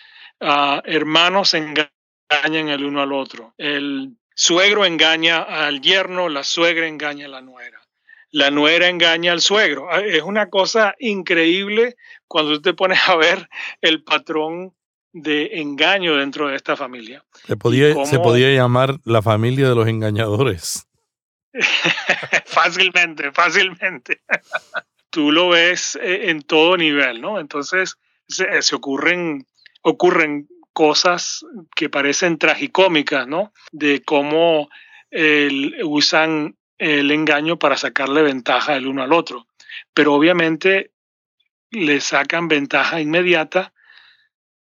uh, 0.42 0.82
hermanos 0.86 1.54
engañan 1.54 2.70
el 2.70 2.84
uno 2.84 3.02
al 3.02 3.14
otro, 3.14 3.54
el 3.58 4.18
suegro 4.36 4.86
engaña 4.86 5.42
al 5.42 5.82
yerno, 5.82 6.30
la 6.30 6.44
suegra 6.44 6.88
engaña 6.88 7.26
a 7.26 7.30
la 7.30 7.42
nuera 7.42 7.88
la 8.32 8.52
nuera 8.52 8.90
engaña 8.90 9.32
al 9.32 9.42
suegro. 9.42 9.88
Ah, 9.92 10.02
es 10.02 10.24
una 10.24 10.50
cosa 10.50 10.96
increíble 11.00 11.96
cuando 12.28 12.54
tú 12.54 12.62
te 12.62 12.74
pones 12.74 13.00
a 13.08 13.16
ver 13.16 13.50
el 13.82 14.04
patrón 14.04 14.74
de 15.14 15.60
engaño 15.62 16.18
dentro 16.18 16.48
de 16.48 16.56
esta 16.56 16.76
familia. 16.76 17.24
Se 17.46 17.58
podía, 17.58 18.06
se 18.06 18.20
podía 18.20 18.54
llamar 18.54 19.00
la 19.04 19.22
familia 19.22 19.70
de 19.70 19.76
los 19.76 19.88
engañadores. 19.88 20.88
fácilmente, 22.46 23.32
fácilmente. 23.32 24.22
Tú 25.10 25.32
lo 25.32 25.50
ves 25.50 25.98
eh, 26.02 26.30
en 26.30 26.42
todo 26.44 26.78
nivel, 26.78 27.22
¿no? 27.22 27.40
Entonces 27.40 27.96
se, 28.28 28.62
se 28.62 28.76
ocurren, 28.76 29.46
ocurren 29.82 30.48
cosas 30.74 31.46
que 31.76 31.90
parecen 31.90 32.38
tragicómicas, 32.38 33.28
¿no? 33.28 33.52
De 33.72 34.04
cómo 34.04 34.70
usan 35.84 36.56
el 36.78 37.12
engaño 37.12 37.58
para 37.58 37.78
sacarle 37.78 38.22
ventaja 38.22 38.76
el 38.76 38.88
uno 38.88 39.02
al 39.02 39.14
otro. 39.14 39.48
Pero 39.94 40.14
obviamente 40.14 40.92
le 41.72 42.00
sacan 42.00 42.48
ventaja 42.48 43.02
inmediata, 43.02 43.74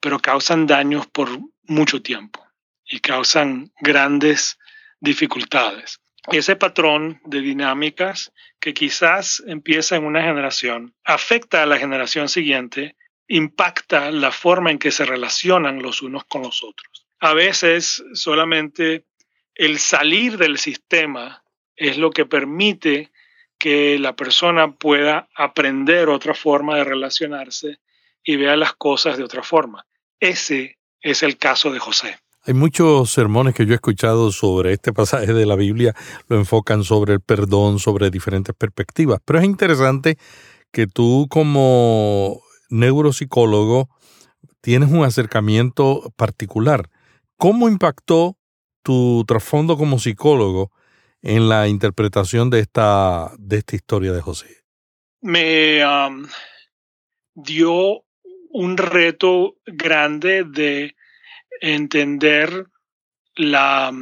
pero 0.00 0.20
causan 0.20 0.66
daños 0.66 1.06
por 1.06 1.28
mucho 1.64 2.02
tiempo 2.02 2.46
y 2.84 3.00
causan 3.00 3.72
grandes 3.80 4.58
dificultades. 5.00 6.00
Ese 6.30 6.56
patrón 6.56 7.20
de 7.24 7.40
dinámicas 7.40 8.32
que 8.60 8.74
quizás 8.74 9.42
empieza 9.46 9.96
en 9.96 10.04
una 10.04 10.22
generación, 10.22 10.94
afecta 11.04 11.62
a 11.62 11.66
la 11.66 11.78
generación 11.78 12.28
siguiente, 12.28 12.96
impacta 13.28 14.10
la 14.10 14.32
forma 14.32 14.70
en 14.70 14.78
que 14.78 14.90
se 14.90 15.04
relacionan 15.04 15.82
los 15.82 16.02
unos 16.02 16.24
con 16.24 16.42
los 16.42 16.64
otros. 16.64 17.06
A 17.20 17.34
veces 17.34 18.02
solamente 18.14 19.04
el 19.54 19.78
salir 19.78 20.38
del 20.38 20.58
sistema 20.58 21.44
es 21.76 21.98
lo 21.98 22.10
que 22.10 22.24
permite 22.24 23.12
que 23.58 23.98
la 23.98 24.14
persona 24.16 24.72
pueda 24.72 25.28
aprender 25.34 26.08
otra 26.08 26.34
forma 26.34 26.76
de 26.76 26.84
relacionarse 26.84 27.78
y 28.24 28.36
vea 28.36 28.56
las 28.56 28.72
cosas 28.74 29.18
de 29.18 29.24
otra 29.24 29.42
forma. 29.42 29.84
Ese 30.20 30.78
es 31.00 31.22
el 31.22 31.36
caso 31.38 31.70
de 31.72 31.78
José. 31.78 32.18
Hay 32.44 32.54
muchos 32.54 33.10
sermones 33.10 33.54
que 33.54 33.66
yo 33.66 33.72
he 33.72 33.74
escuchado 33.74 34.32
sobre 34.32 34.72
este 34.72 34.92
pasaje 34.92 35.34
de 35.34 35.44
la 35.44 35.56
Biblia, 35.56 35.94
lo 36.28 36.36
enfocan 36.36 36.82
sobre 36.82 37.14
el 37.14 37.20
perdón, 37.20 37.78
sobre 37.78 38.10
diferentes 38.10 38.54
perspectivas, 38.54 39.20
pero 39.24 39.40
es 39.40 39.44
interesante 39.44 40.16
que 40.72 40.86
tú 40.86 41.26
como 41.28 42.42
neuropsicólogo 42.68 43.88
tienes 44.60 44.90
un 44.90 45.04
acercamiento 45.04 46.12
particular. 46.16 46.90
¿Cómo 47.36 47.68
impactó 47.68 48.36
tu 48.82 49.24
trasfondo 49.26 49.76
como 49.76 49.98
psicólogo 49.98 50.72
en 51.22 51.48
la 51.48 51.68
interpretación 51.68 52.50
de 52.50 52.60
esta, 52.60 53.32
de 53.38 53.58
esta 53.58 53.76
historia 53.76 54.12
de 54.12 54.20
José? 54.20 54.64
Me 55.20 55.82
dio 57.34 58.04
un 58.50 58.76
reto 58.76 59.56
grande 59.66 60.44
de 60.44 60.96
entender 61.60 62.66
la, 63.34 63.92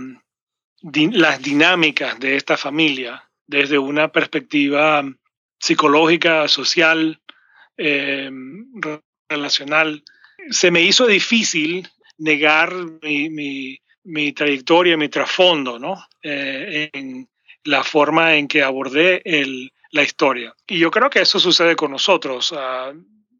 las 0.83 1.43
dinámicas 1.43 2.19
de 2.19 2.37
esta 2.37 2.57
familia 2.57 3.31
desde 3.47 3.79
una 3.79 4.09
perspectiva 4.13 5.05
psicológica, 5.59 6.49
social, 6.49 7.21
em, 7.77 8.67
relacional. 9.29 10.03
Se 10.51 10.71
me 10.71 10.83
hizo 10.83 11.07
difícil 11.07 11.89
negar 12.19 12.73
mi, 13.03 13.79
mi 14.07 14.33
trayectoria, 14.33 14.97
mi 14.97 15.09
trasfondo, 15.09 15.79
¿no? 15.79 16.07
Eh, 16.23 16.91
en 16.93 17.29
la 17.65 17.83
forma 17.83 18.37
en 18.37 18.47
que 18.49 18.63
abordé 18.63 19.21
el, 19.25 19.73
la 19.91 20.03
historia. 20.03 20.55
Y 20.67 20.79
yo 20.79 20.91
creo 20.91 21.11
que 21.11 21.21
eso 21.21 21.41
sucede 21.41 21.75
con 21.77 21.91
nosotros. 21.91 22.55
Ah, 22.57 22.93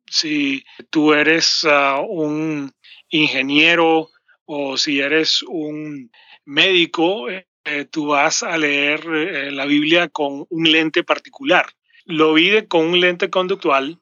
si 0.07 0.65
tú 0.91 1.13
eres 1.13 1.65
ah, 1.65 2.01
un 2.07 2.73
ingeniero 3.09 4.11
o 4.45 4.77
si 4.77 5.01
eres 5.01 5.43
un 5.43 6.11
médico, 6.45 7.29
eh, 7.29 7.47
tú 7.91 8.09
vas 8.09 8.43
a 8.43 8.57
leer 8.59 9.01
eh, 9.07 9.51
la 9.53 9.67
Biblia 9.67 10.09
con 10.09 10.47
un 10.49 10.71
lente 10.71 11.05
particular. 11.05 11.67
Lo 12.05 12.35
vi 12.35 12.67
con 12.67 12.87
un 12.87 13.01
lente 13.01 13.31
conductual, 13.31 13.99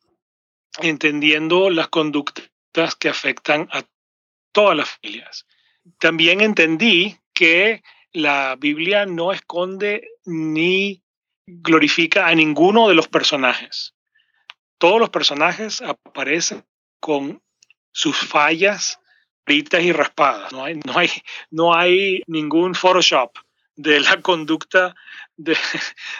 entendiendo 0.80 1.70
las 1.70 1.88
conductas 1.88 2.94
que 2.98 3.08
afectan 3.08 3.68
a 3.72 3.84
todas 4.52 4.76
las 4.76 4.90
familias 4.90 5.46
también 5.98 6.40
entendí 6.40 7.18
que 7.32 7.82
la 8.12 8.56
Biblia 8.56 9.06
no 9.06 9.32
esconde 9.32 10.08
ni 10.24 11.02
glorifica 11.46 12.26
a 12.26 12.34
ninguno 12.34 12.88
de 12.88 12.94
los 12.94 13.08
personajes. 13.08 13.94
Todos 14.78 14.98
los 15.00 15.10
personajes 15.10 15.82
aparecen 15.82 16.64
con 17.00 17.42
sus 17.92 18.16
fallas, 18.16 19.00
caritas 19.44 19.82
y 19.82 19.92
raspadas. 19.92 20.52
No 21.50 21.74
hay 21.74 22.22
ningún 22.26 22.74
Photoshop 22.74 23.36
de 23.76 24.00
la 24.00 24.20
conducta 24.20 24.94
de, 25.36 25.56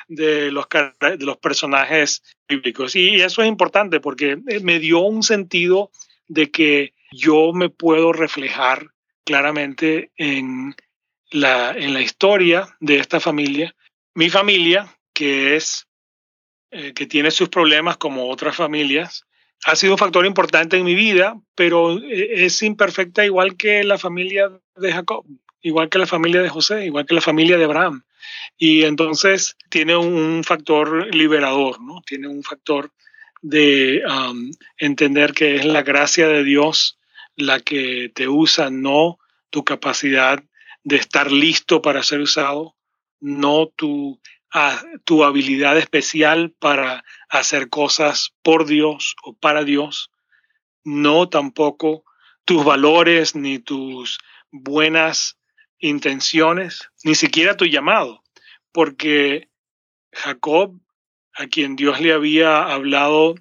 de, 0.09 0.51
los, 0.51 0.67
de 1.01 1.25
los 1.25 1.37
personajes 1.39 2.23
bíblicos. 2.49 2.97
Y 2.97 3.21
eso 3.21 3.43
es 3.43 3.49
importante 3.49 4.01
porque 4.01 4.37
me 4.63 4.79
dio 4.79 5.01
un 5.01 5.23
sentido 5.23 5.91
de 6.29 6.51
que 6.51 6.95
yo 7.13 7.53
me 7.53 7.71
puedo 7.71 8.13
reflejar 8.13 8.89
claramente 9.25 10.11
en 10.17 10.75
la, 11.31 11.73
en 11.73 11.95
la 11.95 12.01
historia 12.01 12.77
de 12.81 12.97
esta 12.97 13.21
familia. 13.21 13.75
Mi 14.15 14.31
familia, 14.31 14.97
que 15.13 15.57
es 15.57 15.87
eh, 16.71 16.93
que 16.93 17.07
tiene 17.07 17.31
sus 17.31 17.49
problemas 17.49 17.97
como 17.97 18.29
otras 18.29 18.57
familias, 18.57 19.27
ha 19.65 19.77
sido 19.77 19.95
un 19.95 19.99
factor 19.99 20.27
importante 20.27 20.77
en 20.77 20.85
mi 20.85 20.95
vida, 20.95 21.41
pero 21.55 21.99
eh, 21.99 22.45
es 22.45 22.63
imperfecta 22.63 23.25
igual 23.25 23.57
que 23.57 23.83
la 23.85 23.99
familia 23.99 24.51
de 24.77 24.93
Jacob, 24.93 25.25
igual 25.65 25.89
que 25.89 25.99
la 25.99 26.07
familia 26.07 26.43
de 26.43 26.51
José, 26.51 26.85
igual 26.85 27.07
que 27.07 27.15
la 27.15 27.23
familia 27.23 27.57
de 27.57 27.65
Abraham. 27.65 28.05
Y 28.59 28.83
entonces 28.83 29.57
tiene 29.71 29.97
un 29.97 30.45
factor 30.45 31.13
liberador, 31.15 31.81
¿no? 31.81 32.03
Tiene 32.07 32.29
un 32.29 32.43
factor 32.43 32.93
de 33.41 34.03
um, 34.07 34.51
entender 34.77 35.33
que 35.33 35.57
es 35.57 35.65
la 35.65 35.83
gracia 35.83 36.29
de 36.29 36.45
Dios 36.45 36.99
la 37.35 37.61
que 37.61 38.13
te 38.15 38.29
usa, 38.29 38.71
no 38.71 39.19
tu 39.51 39.65
capacidad 39.65 40.45
de 40.85 40.97
estar 40.97 41.33
listo 41.33 41.81
para 41.81 42.03
ser 42.03 42.21
usado, 42.21 42.77
no 43.21 43.69
tu, 43.75 44.21
tu 45.05 45.25
habilidad 45.25 45.79
especial 45.79 46.55
para 46.59 47.05
hacer 47.31 47.71
cosas 47.71 48.35
por 48.43 48.67
Dios 48.67 49.17
o 49.25 49.33
para 49.33 49.65
Dios, 49.65 50.11
no 50.85 51.31
tampoco 51.31 52.05
tus 52.45 52.63
valores 52.65 53.35
ni 53.35 53.59
tus 53.59 54.19
buenas 54.51 55.39
intenciones, 55.79 56.91
ni 57.03 57.15
siquiera 57.15 57.57
tu 57.57 57.67
llamado, 57.67 58.23
porque 58.73 59.49
Jacob, 60.13 60.81
a 61.35 61.47
quien 61.47 61.77
Dios 61.77 62.01
le 62.01 62.13
había 62.13 62.63
hablado 62.63 63.35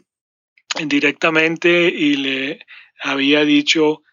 directamente 0.85 1.87
y 1.89 2.15
le 2.15 2.65
había 3.01 3.45
dicho 3.45 4.03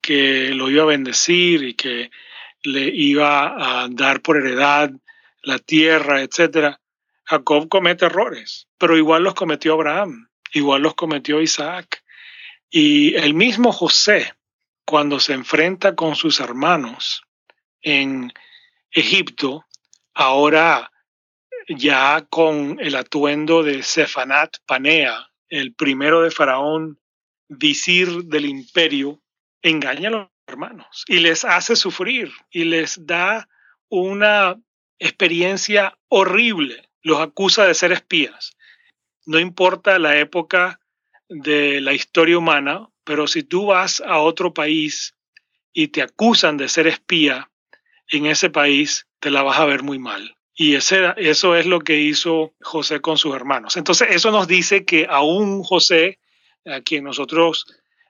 que 0.00 0.50
lo 0.50 0.70
iba 0.70 0.82
a 0.82 0.86
bendecir 0.86 1.62
y 1.64 1.74
que 1.74 2.10
le 2.62 2.88
iba 2.88 3.82
a 3.82 3.88
dar 3.88 4.20
por 4.20 4.36
heredad 4.36 4.90
la 5.42 5.58
tierra, 5.58 6.22
etc. 6.22 6.76
Jacob 7.24 7.68
comete 7.68 8.06
errores, 8.06 8.68
pero 8.78 8.96
igual 8.96 9.22
los 9.22 9.34
cometió 9.34 9.74
Abraham, 9.74 10.28
igual 10.52 10.82
los 10.82 10.94
cometió 10.94 11.40
Isaac. 11.40 12.02
Y 12.70 13.14
el 13.14 13.34
mismo 13.34 13.72
José, 13.72 14.34
cuando 14.84 15.20
se 15.20 15.32
enfrenta 15.32 15.94
con 15.94 16.16
sus 16.16 16.40
hermanos 16.40 17.23
en 17.84 18.32
Egipto, 18.90 19.64
ahora 20.14 20.90
ya 21.68 22.26
con 22.28 22.78
el 22.80 22.96
atuendo 22.96 23.62
de 23.62 23.82
Sefanat 23.82 24.56
Panea, 24.66 25.30
el 25.48 25.74
primero 25.74 26.22
de 26.22 26.30
Faraón, 26.30 26.98
visir 27.48 28.24
del 28.24 28.46
imperio, 28.46 29.20
engaña 29.62 30.08
a 30.08 30.12
los 30.12 30.28
hermanos 30.46 31.04
y 31.06 31.20
les 31.20 31.44
hace 31.44 31.76
sufrir 31.76 32.32
y 32.50 32.64
les 32.64 33.06
da 33.06 33.48
una 33.88 34.60
experiencia 34.98 35.98
horrible. 36.08 36.88
Los 37.02 37.20
acusa 37.20 37.66
de 37.66 37.74
ser 37.74 37.92
espías. 37.92 38.56
No 39.26 39.38
importa 39.38 39.98
la 39.98 40.18
época 40.18 40.80
de 41.28 41.80
la 41.80 41.92
historia 41.92 42.38
humana, 42.38 42.88
pero 43.04 43.26
si 43.26 43.42
tú 43.42 43.66
vas 43.66 44.00
a 44.00 44.18
otro 44.18 44.54
país 44.54 45.14
y 45.72 45.88
te 45.88 46.02
acusan 46.02 46.56
de 46.56 46.68
ser 46.68 46.86
espía 46.86 47.50
en 48.10 48.26
ese 48.26 48.50
país, 48.50 49.06
te 49.20 49.30
la 49.30 49.42
vas 49.42 49.58
a 49.58 49.64
ver 49.64 49.82
muy 49.82 49.98
mal. 49.98 50.36
Y 50.54 50.76
ese, 50.76 51.12
eso 51.16 51.56
es 51.56 51.66
lo 51.66 51.80
que 51.80 51.98
hizo 51.98 52.54
José 52.60 53.00
con 53.00 53.18
sus 53.18 53.34
hermanos. 53.34 53.76
Entonces, 53.76 54.08
eso 54.10 54.30
nos 54.30 54.46
dice 54.46 54.84
que 54.84 55.06
aún 55.08 55.64
José, 55.64 56.20
a 56.64 56.80
quien 56.80 57.04
nosotros 57.04 57.66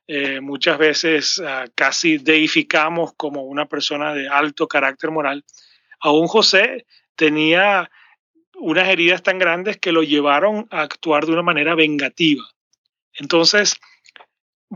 eh, 0.07 0.41
muchas 0.41 0.77
veces 0.77 1.43
ah, 1.45 1.67
casi 1.75 2.19
deificamos 2.19 3.15
como 3.17 3.45
una 3.45 3.67
persona 3.67 4.13
de 4.13 4.29
alto 4.29 4.69
carácter 4.69 5.11
moral, 5.11 5.45
aún 6.01 6.27
José 6.27 6.85
tenía 7.17 7.91
unas 8.57 8.89
heridas 8.89 9.23
tan 9.23 9.39
grandes 9.39 9.79
que 9.79 9.93
lo 9.93 10.03
llevaron 10.03 10.67
a 10.71 10.83
actuar 10.83 11.25
de 11.25 11.33
una 11.33 11.43
manera 11.43 11.75
vengativa. 11.75 12.45
Entonces, 13.15 13.77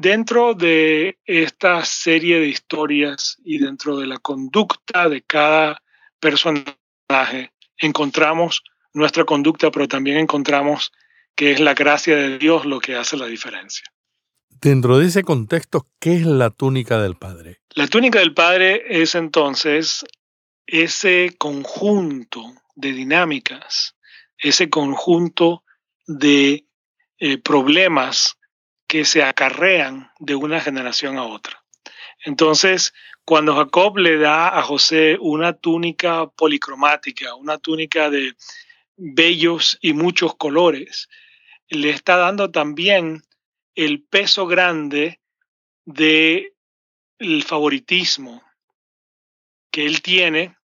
dentro 0.00 0.54
de 0.54 1.18
esta 1.24 1.84
serie 1.84 2.40
de 2.40 2.48
historias 2.48 3.38
y 3.44 3.58
dentro 3.58 3.96
de 3.98 4.06
la 4.06 4.18
conducta 4.18 5.08
de 5.08 5.22
cada 5.22 5.82
personaje, 6.20 7.52
encontramos 7.78 8.62
nuestra 8.92 9.24
conducta, 9.24 9.70
pero 9.70 9.88
también 9.88 10.18
encontramos 10.18 10.92
que 11.34 11.52
es 11.52 11.60
la 11.60 11.74
gracia 11.74 12.16
de 12.16 12.38
Dios 12.38 12.64
lo 12.64 12.80
que 12.80 12.96
hace 12.96 13.16
la 13.16 13.26
diferencia. 13.26 13.84
Dentro 14.60 14.98
de 14.98 15.06
ese 15.06 15.22
contexto, 15.22 15.86
¿qué 16.00 16.16
es 16.16 16.26
la 16.26 16.50
túnica 16.50 17.00
del 17.00 17.16
Padre? 17.16 17.60
La 17.74 17.86
túnica 17.86 18.18
del 18.18 18.34
Padre 18.34 18.82
es 18.88 19.14
entonces 19.14 20.04
ese 20.66 21.36
conjunto 21.38 22.42
de 22.74 22.92
dinámicas, 22.92 23.96
ese 24.36 24.68
conjunto 24.68 25.62
de 26.06 26.66
eh, 27.18 27.38
problemas 27.38 28.37
que 28.88 29.04
se 29.04 29.22
acarrean 29.22 30.10
de 30.18 30.34
una 30.34 30.60
generación 30.60 31.18
a 31.18 31.24
otra. 31.24 31.62
Entonces, 32.24 32.94
cuando 33.24 33.54
Jacob 33.54 33.98
le 33.98 34.16
da 34.16 34.58
a 34.58 34.62
José 34.62 35.18
una 35.20 35.52
túnica 35.52 36.26
policromática, 36.26 37.34
una 37.34 37.58
túnica 37.58 38.10
de 38.10 38.34
bellos 38.96 39.78
y 39.80 39.92
muchos 39.92 40.34
colores, 40.34 41.08
le 41.68 41.90
está 41.90 42.16
dando 42.16 42.50
también 42.50 43.22
el 43.74 44.02
peso 44.02 44.46
grande 44.46 45.20
del 45.84 46.52
favoritismo 47.46 48.42
que 49.70 49.86
él 49.86 50.00
tiene 50.00 50.56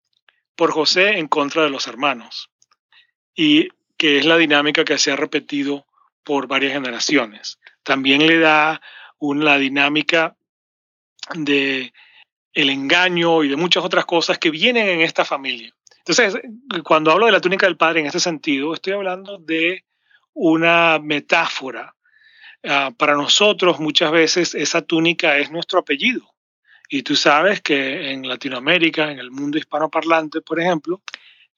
por 0.56 0.72
José 0.72 1.18
en 1.18 1.28
contra 1.28 1.62
de 1.62 1.70
los 1.70 1.86
hermanos, 1.86 2.50
y 3.34 3.68
que 3.98 4.18
es 4.18 4.24
la 4.24 4.38
dinámica 4.38 4.84
que 4.84 4.98
se 4.98 5.12
ha 5.12 5.16
repetido 5.16 5.86
por 6.24 6.46
varias 6.46 6.72
generaciones. 6.72 7.58
También 7.84 8.26
le 8.26 8.38
da 8.38 8.80
una 9.18 9.56
dinámica 9.56 10.36
de 11.34 11.92
el 12.52 12.70
engaño 12.70 13.42
y 13.42 13.48
de 13.48 13.56
muchas 13.56 13.84
otras 13.84 14.04
cosas 14.04 14.38
que 14.38 14.50
vienen 14.50 14.88
en 14.88 15.00
esta 15.00 15.24
familia. 15.24 15.74
Entonces, 15.98 16.40
cuando 16.84 17.10
hablo 17.10 17.26
de 17.26 17.32
la 17.32 17.40
túnica 17.40 17.66
del 17.66 17.76
padre 17.76 18.00
en 18.00 18.06
este 18.06 18.20
sentido, 18.20 18.74
estoy 18.74 18.92
hablando 18.92 19.38
de 19.38 19.84
una 20.34 20.98
metáfora. 20.98 21.94
Ah, 22.62 22.92
para 22.96 23.14
nosotros 23.14 23.80
muchas 23.80 24.10
veces 24.10 24.54
esa 24.54 24.82
túnica 24.82 25.38
es 25.38 25.50
nuestro 25.50 25.80
apellido. 25.80 26.34
Y 26.88 27.02
tú 27.02 27.16
sabes 27.16 27.60
que 27.60 28.10
en 28.10 28.28
Latinoamérica, 28.28 29.10
en 29.10 29.18
el 29.18 29.30
mundo 29.30 29.58
hispanoparlante, 29.58 30.42
por 30.42 30.60
ejemplo, 30.60 31.02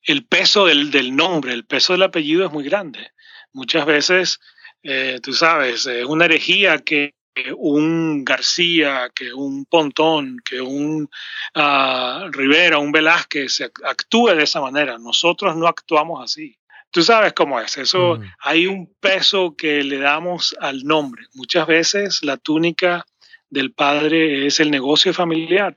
el 0.03 0.25
peso 0.25 0.67
del, 0.67 1.15
nombre, 1.15 1.53
el 1.53 1.65
peso 1.65 1.93
del 1.93 2.05
apellido 2.05 2.47
es 2.47 2.53
muy 2.53 2.65
grande. 2.65 3.11
Muchas 3.53 3.85
veces, 3.87 4.41
eh, 4.89 5.19
tú 5.21 5.33
sabes, 5.33 5.85
es 5.87 6.05
una 6.05 6.27
herejía 6.27 6.79
que 6.79 7.15
un 7.57 8.25
García, 8.25 9.11
que 9.15 9.33
un 9.35 9.67
Pontón, 9.67 10.39
que 10.45 10.61
un 10.61 11.09
uh, 11.55 12.31
Rivera, 12.31 12.79
un 12.79 12.93
Velázquez 12.93 13.63
actúe 13.85 14.29
de 14.29 14.45
esa 14.45 14.61
manera. 14.61 14.97
Nosotros 14.99 15.57
no 15.57 15.67
actuamos 15.67 16.23
así. 16.23 16.57
Tú 16.91 17.03
sabes 17.03 17.33
cómo 17.33 17.61
es. 17.61 17.77
Eso 17.77 18.21
hay 18.39 18.67
un 18.69 18.95
peso 19.01 19.57
que 19.57 19.83
le 19.83 19.99
damos 19.99 20.57
al 20.61 20.85
nombre. 20.85 21.25
Muchas 21.35 21.67
veces 21.67 22.23
la 22.23 22.37
túnica 22.37 23.05
del 23.51 23.73
padre 23.73 24.47
es 24.47 24.61
el 24.61 24.71
negocio 24.71 25.13
familiar, 25.13 25.77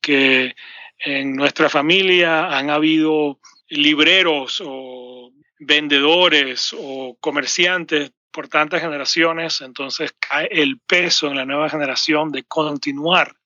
que 0.00 0.54
en 1.04 1.34
nuestra 1.34 1.68
familia 1.68 2.56
han 2.56 2.70
habido 2.70 3.40
libreros 3.68 4.62
o 4.64 5.32
vendedores 5.58 6.74
o 6.78 7.18
comerciantes 7.20 8.12
por 8.30 8.48
tantas 8.48 8.80
generaciones, 8.80 9.60
entonces 9.60 10.14
cae 10.18 10.48
el 10.50 10.78
peso 10.78 11.28
en 11.28 11.36
la 11.36 11.44
nueva 11.44 11.68
generación 11.68 12.32
de 12.32 12.44
continuar 12.44 13.36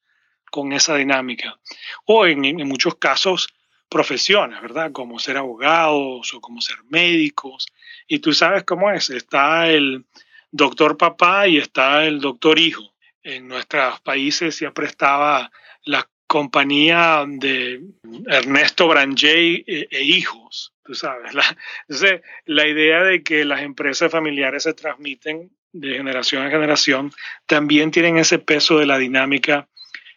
con 0.51 0.73
esa 0.73 0.97
dinámica. 0.97 1.59
O 2.05 2.27
en, 2.27 2.45
en, 2.45 2.69
muchos 2.69 2.97
casos, 2.97 3.49
profesiones, 3.89 4.61
¿verdad? 4.61 4.93
Como 4.93 5.19
ser 5.19 5.37
abogados 5.37 6.33
o 6.35 6.41
como 6.41 6.61
ser 6.61 6.77
médicos. 6.89 7.67
Y 8.07 8.19
tú 8.21 8.33
sabes 8.33 8.65
cómo 8.65 8.91
es. 8.91 9.11
Está 9.11 9.69
el 9.69 10.05
doctor 10.51 10.97
papá 10.97 11.49
y 11.49 11.59
está 11.59 12.05
el 12.05 12.21
doctor 12.21 12.59
hijo 12.59 12.95
en 13.25 13.49
nuestros 13.49 14.01
países 14.03 14.55
siempre 14.55 14.87
estaba 14.87 15.51
la 15.83 16.09
compañía 16.35 17.25
de 17.29 17.81
Ernesto 18.27 18.89
Brangey 18.89 19.63
e, 19.69 19.87
e 19.89 20.03
hijos, 20.03 20.73
tú 20.85 20.93
sabes. 20.93 21.33
La, 21.33 21.45
entonces, 21.83 22.23
la 22.45 22.67
idea 22.67 23.05
de 23.05 23.23
que 23.23 23.45
las 23.45 23.61
empresas 23.61 24.11
familiares 24.11 24.65
se 24.65 24.75
transmiten 24.75 25.53
de 25.71 25.95
generación 25.95 26.45
en 26.45 26.51
generación 26.51 27.13
también 27.47 27.93
tienen 27.93 28.19
ese 28.19 28.41
peso 28.41 28.81
de 28.81 28.87
la 28.87 28.99
dinámica 28.99 29.69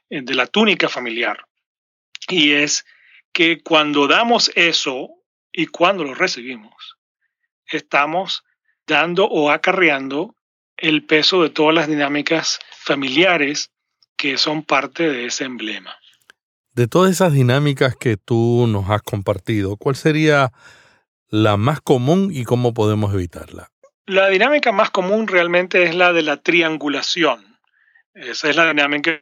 de 0.09 0.33
la 0.33 0.47
túnica 0.47 0.89
familiar. 0.89 1.45
Y 2.27 2.53
es 2.53 2.83
que 3.31 3.61
cuando 3.61 4.07
damos 4.07 4.51
eso 4.55 5.09
y 5.51 5.67
cuando 5.67 6.03
lo 6.03 6.15
recibimos, 6.15 6.97
estamos 7.67 8.43
dando 8.87 9.25
o 9.25 9.51
acarreando 9.51 10.35
el 10.77 11.05
peso 11.05 11.43
de 11.43 11.51
todas 11.51 11.75
las 11.75 11.87
dinámicas 11.87 12.59
familiares 12.71 13.69
que 14.15 14.39
son 14.39 14.63
parte 14.63 15.07
de 15.11 15.27
ese 15.27 15.43
emblema. 15.43 15.95
De 16.77 16.87
todas 16.87 17.11
esas 17.11 17.33
dinámicas 17.33 17.95
que 17.95 18.17
tú 18.17 18.67
nos 18.67 18.87
has 18.91 19.01
compartido, 19.01 19.77
¿cuál 19.77 19.95
sería 19.95 20.51
la 21.27 21.57
más 21.57 21.81
común 21.81 22.29
y 22.31 22.43
cómo 22.43 22.75
podemos 22.75 23.15
evitarla? 23.15 23.71
La 24.05 24.29
dinámica 24.29 24.71
más 24.71 24.91
común 24.91 25.27
realmente 25.27 25.81
es 25.81 25.95
la 25.95 26.13
de 26.13 26.21
la 26.21 26.37
triangulación. 26.37 27.57
Esa 28.13 28.51
es 28.51 28.55
la 28.55 28.67
dinámica 28.67 29.19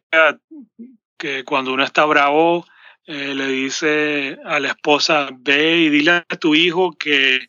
que 1.18 1.46
cuando 1.46 1.72
uno 1.72 1.86
está 1.86 2.04
bravo 2.04 2.66
eh, 3.08 3.34
le 3.34 3.48
dice 3.48 4.38
a 4.44 4.60
la 4.60 4.68
esposa, 4.68 5.30
ve 5.32 5.78
y 5.78 5.88
dile 5.88 6.12
a 6.12 6.36
tu 6.38 6.56
hijo 6.56 6.92
que 6.92 7.40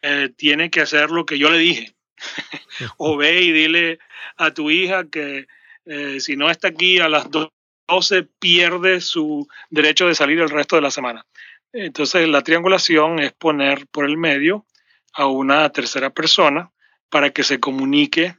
eh, 0.00 0.30
tiene 0.38 0.70
que 0.70 0.80
hacer 0.80 1.10
lo 1.10 1.26
que 1.26 1.38
yo 1.38 1.50
le 1.50 1.58
dije. 1.58 1.94
o 2.96 3.14
ve 3.18 3.42
y 3.42 3.52
dile 3.52 3.98
a 4.38 4.54
tu 4.54 4.70
hija 4.70 5.04
que 5.04 5.46
eh, 5.84 6.18
si 6.18 6.34
no 6.36 6.48
está 6.48 6.68
aquí 6.68 6.98
a 6.98 7.10
las 7.10 7.28
12 7.90 8.22
pierde 8.38 9.00
su 9.00 9.48
derecho 9.68 10.06
de 10.06 10.14
salir 10.14 10.40
el 10.40 10.50
resto 10.50 10.76
de 10.76 10.82
la 10.82 10.90
semana. 10.90 11.26
Entonces 11.72 12.28
la 12.28 12.42
triangulación 12.42 13.18
es 13.18 13.32
poner 13.32 13.86
por 13.86 14.04
el 14.04 14.16
medio 14.16 14.66
a 15.12 15.26
una 15.26 15.68
tercera 15.70 16.10
persona 16.10 16.70
para 17.08 17.30
que 17.30 17.42
se 17.42 17.58
comunique 17.58 18.36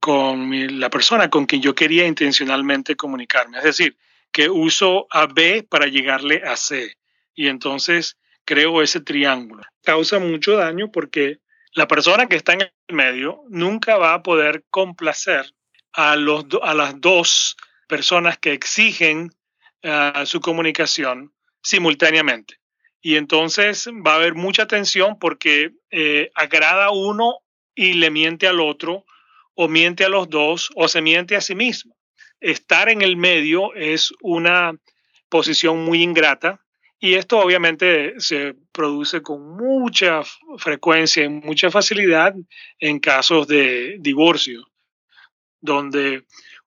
con 0.00 0.78
la 0.78 0.90
persona 0.90 1.30
con 1.30 1.46
quien 1.46 1.62
yo 1.62 1.74
quería 1.74 2.06
intencionalmente 2.06 2.94
comunicarme. 2.94 3.58
Es 3.58 3.64
decir, 3.64 3.96
que 4.30 4.50
uso 4.50 5.06
a 5.10 5.26
B 5.26 5.66
para 5.68 5.86
llegarle 5.86 6.42
a 6.44 6.56
C. 6.56 6.96
Y 7.34 7.48
entonces 7.48 8.16
creo 8.44 8.82
ese 8.82 9.00
triángulo. 9.00 9.62
Causa 9.82 10.18
mucho 10.18 10.56
daño 10.56 10.90
porque 10.92 11.38
la 11.72 11.88
persona 11.88 12.26
que 12.26 12.36
está 12.36 12.52
en 12.52 12.62
el 12.62 12.94
medio 12.94 13.42
nunca 13.48 13.96
va 13.96 14.14
a 14.14 14.22
poder 14.22 14.64
complacer 14.70 15.52
a, 15.92 16.16
los, 16.16 16.46
a 16.62 16.74
las 16.74 17.00
dos 17.00 17.56
personas 17.88 18.38
que 18.38 18.52
exigen 18.52 19.30
eh, 19.82 20.12
su 20.24 20.40
comunicación 20.40 21.32
simultáneamente. 21.62 22.56
Y 23.00 23.16
entonces 23.16 23.86
va 23.88 24.12
a 24.12 24.16
haber 24.16 24.34
mucha 24.34 24.66
tensión 24.66 25.18
porque 25.18 25.72
eh, 25.90 26.30
agrada 26.34 26.90
uno 26.90 27.40
y 27.74 27.94
le 27.94 28.10
miente 28.10 28.46
al 28.46 28.60
otro, 28.60 29.04
o 29.54 29.68
miente 29.68 30.04
a 30.04 30.08
los 30.08 30.28
dos, 30.30 30.70
o 30.74 30.88
se 30.88 31.02
miente 31.02 31.36
a 31.36 31.40
sí 31.40 31.54
mismo. 31.54 31.96
Estar 32.40 32.88
en 32.88 33.02
el 33.02 33.16
medio 33.16 33.74
es 33.74 34.12
una 34.20 34.72
posición 35.28 35.84
muy 35.84 36.02
ingrata 36.02 36.64
y 36.98 37.14
esto 37.14 37.38
obviamente 37.38 38.14
se 38.18 38.54
produce 38.72 39.20
con 39.20 39.56
mucha 39.56 40.22
frecuencia 40.56 41.24
y 41.24 41.28
mucha 41.28 41.70
facilidad 41.70 42.34
en 42.78 42.98
casos 42.98 43.46
de 43.46 43.96
divorcio, 44.00 44.66
donde 45.60 46.24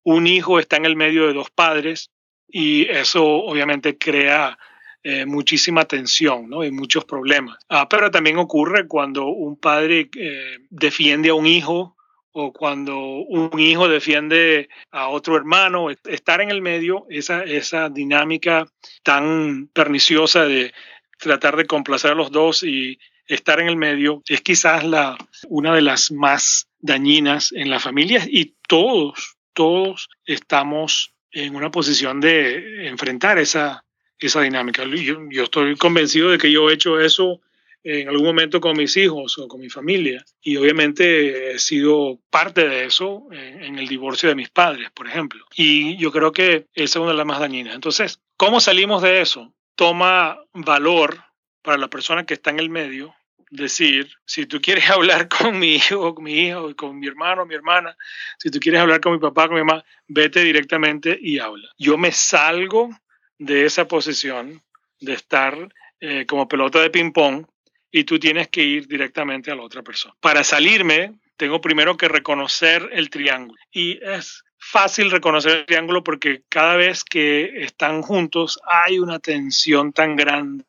un 0.08 0.26
hijo 0.26 0.58
está 0.58 0.78
en 0.78 0.86
el 0.86 0.95
medio 0.95 1.28
de 1.28 1.34
dos 1.34 1.49
padres 1.51 2.12
y 2.47 2.86
eso 2.86 3.26
obviamente 3.26 3.97
crea 3.97 4.58
eh, 5.03 5.26
muchísima 5.26 5.84
tensión 5.84 6.49
¿no? 6.49 6.64
y 6.64 6.72
muchos 6.72 7.03
problemas. 7.03 7.58
Ah, 7.68 7.89
pero 7.89 8.10
también 8.10 8.38
ocurre 8.38 8.88
cuando 8.88 9.26
un 9.28 9.58
padre 9.60 10.10
eh, 10.16 10.60
defiende 10.70 11.28
a 11.28 11.34
un 11.34 11.45
hijo 11.45 11.97
o 12.32 12.53
cuando 12.53 12.97
un 12.97 13.60
hijo 13.60 13.89
defiende 13.89 14.70
a 14.91 15.10
otro 15.10 15.36
hermano, 15.36 15.89
estar 15.89 16.39
en 16.39 16.51
el 16.51 16.62
medio, 16.62 17.05
esa, 17.10 17.43
esa 17.43 17.89
dinámica 17.89 18.66
tan 19.03 19.68
perniciosa 19.74 20.45
de 20.45 20.72
tratar 21.20 21.58
de 21.58 21.66
complacer 21.66 22.12
a 22.12 22.16
los 22.16 22.32
dos 22.32 22.64
y 22.64 22.97
estar 23.26 23.60
en 23.60 23.68
el 23.68 23.76
medio 23.76 24.24
es 24.26 24.41
quizás 24.41 24.86
la, 24.86 25.18
una 25.49 25.76
de 25.76 25.82
las 25.82 26.12
más 26.12 26.70
dañinas 26.80 27.51
en 27.51 27.70
las 27.70 27.84
familias 27.84 28.26
y 28.30 28.55
todos, 28.70 29.37
todos 29.58 30.08
estamos 30.24 31.16
en 31.32 31.55
una 31.55 31.72
posición 31.72 32.22
de 32.22 32.88
enfrentar 32.88 33.39
esa, 33.39 33.84
esa 34.20 34.41
dinámica. 34.41 34.84
Yo, 34.86 35.43
estoy 35.43 35.76
convencido 35.78 36.30
de 36.30 36.38
que 36.38 36.51
yo 36.51 36.70
he 36.70 36.76
hecho 36.76 36.99
eso 36.99 37.41
en 37.84 38.08
algún 38.08 38.28
momento 38.28 38.62
con 38.62 38.78
mis 38.78 38.95
hijos 38.97 39.36
o 39.39 39.47
con 39.47 39.60
mi 39.60 39.70
familia 39.70 40.24
y 40.43 40.58
obviamente 40.58 41.53
he 41.53 41.58
sido 41.58 42.20
parte 42.30 42.70
de 42.70 42.86
eso 42.86 43.24
en, 43.32 43.64
en 43.64 43.80
el 43.80 43.88
divorcio 43.88 44.30
de 44.30 44.36
mis 44.36 44.51
padres, 44.51 44.91
por 44.91 45.08
ejemplo. 45.08 45.43
Y 45.55 45.97
yo 45.97 46.12
creo 46.12 46.32
que 46.32 46.68
esa 46.76 46.99
es 46.99 47.01
una 47.01 47.12
de 47.14 47.18
las 47.18 47.26
más 47.26 47.39
dañinas. 47.39 47.74
Entonces, 47.74 48.20
¿cómo 48.38 48.60
salimos 48.60 49.01
de 49.01 49.22
eso? 49.22 49.55
Toma 49.76 50.38
valor 50.53 51.24
para 51.64 51.80
la 51.80 51.88
persona 51.88 52.28
que 52.28 52.36
está 52.36 52.51
en 52.51 52.60
el 52.60 52.70
medio 52.70 53.16
decir, 53.50 54.10
si 54.26 54.45
tú 54.45 54.62
quieres 54.62 54.89
hablar 54.89 55.28
con 55.28 55.58
mi 55.60 55.76
hijo, 55.76 56.16
con 56.16 56.24
mi 56.24 56.48
hijo, 56.48 56.76
con 56.76 57.00
mi 57.00 57.08
hermano, 57.08 57.45
mi 57.45 57.56
hermana, 57.56 57.95
si 58.38 58.50
tú 58.50 58.60
quieres 58.60 58.82
hablar 58.82 59.02
con 59.02 59.14
mi 59.14 59.20
papá, 59.20 59.48
con 59.48 59.56
mi 59.56 59.64
mamá, 59.64 59.84
vete 60.08 60.43
directamente 60.43 61.18
y 61.22 61.39
habla. 61.39 61.70
Yo 61.78 61.98
me 61.98 62.12
salgo 62.12 62.89
de 63.38 63.66
esa 63.66 63.88
posición 63.88 64.62
de 65.00 65.14
estar 65.14 65.56
eh, 66.00 66.26
como 66.26 66.48
pelota 66.48 66.80
de 66.80 66.89
ping-pong 66.89 67.45
y 67.91 68.04
tú 68.04 68.20
tienes 68.20 68.50
que 68.50 68.64
ir 68.64 68.88
directamente 68.88 69.52
a 69.52 69.56
la 69.56 69.64
otra 69.64 69.82
persona. 69.82 70.16
Para 70.20 70.43
salirme, 70.43 71.20
tengo 71.38 71.62
primero 71.62 71.95
que 71.98 72.08
reconocer 72.08 72.89
el 72.91 73.10
triángulo. 73.10 73.60
Y 73.72 74.00
es 74.04 74.43
fácil 74.58 75.12
reconocer 75.12 75.60
el 75.60 75.66
triángulo 75.66 76.04
porque 76.04 76.43
cada 76.50 76.76
vez 76.76 77.04
que 77.04 77.64
están 77.64 78.02
juntos 78.02 78.60
hay 78.66 79.00
una 79.00 79.20
tensión 79.20 79.93
tan 79.93 80.16
grande, 80.16 80.66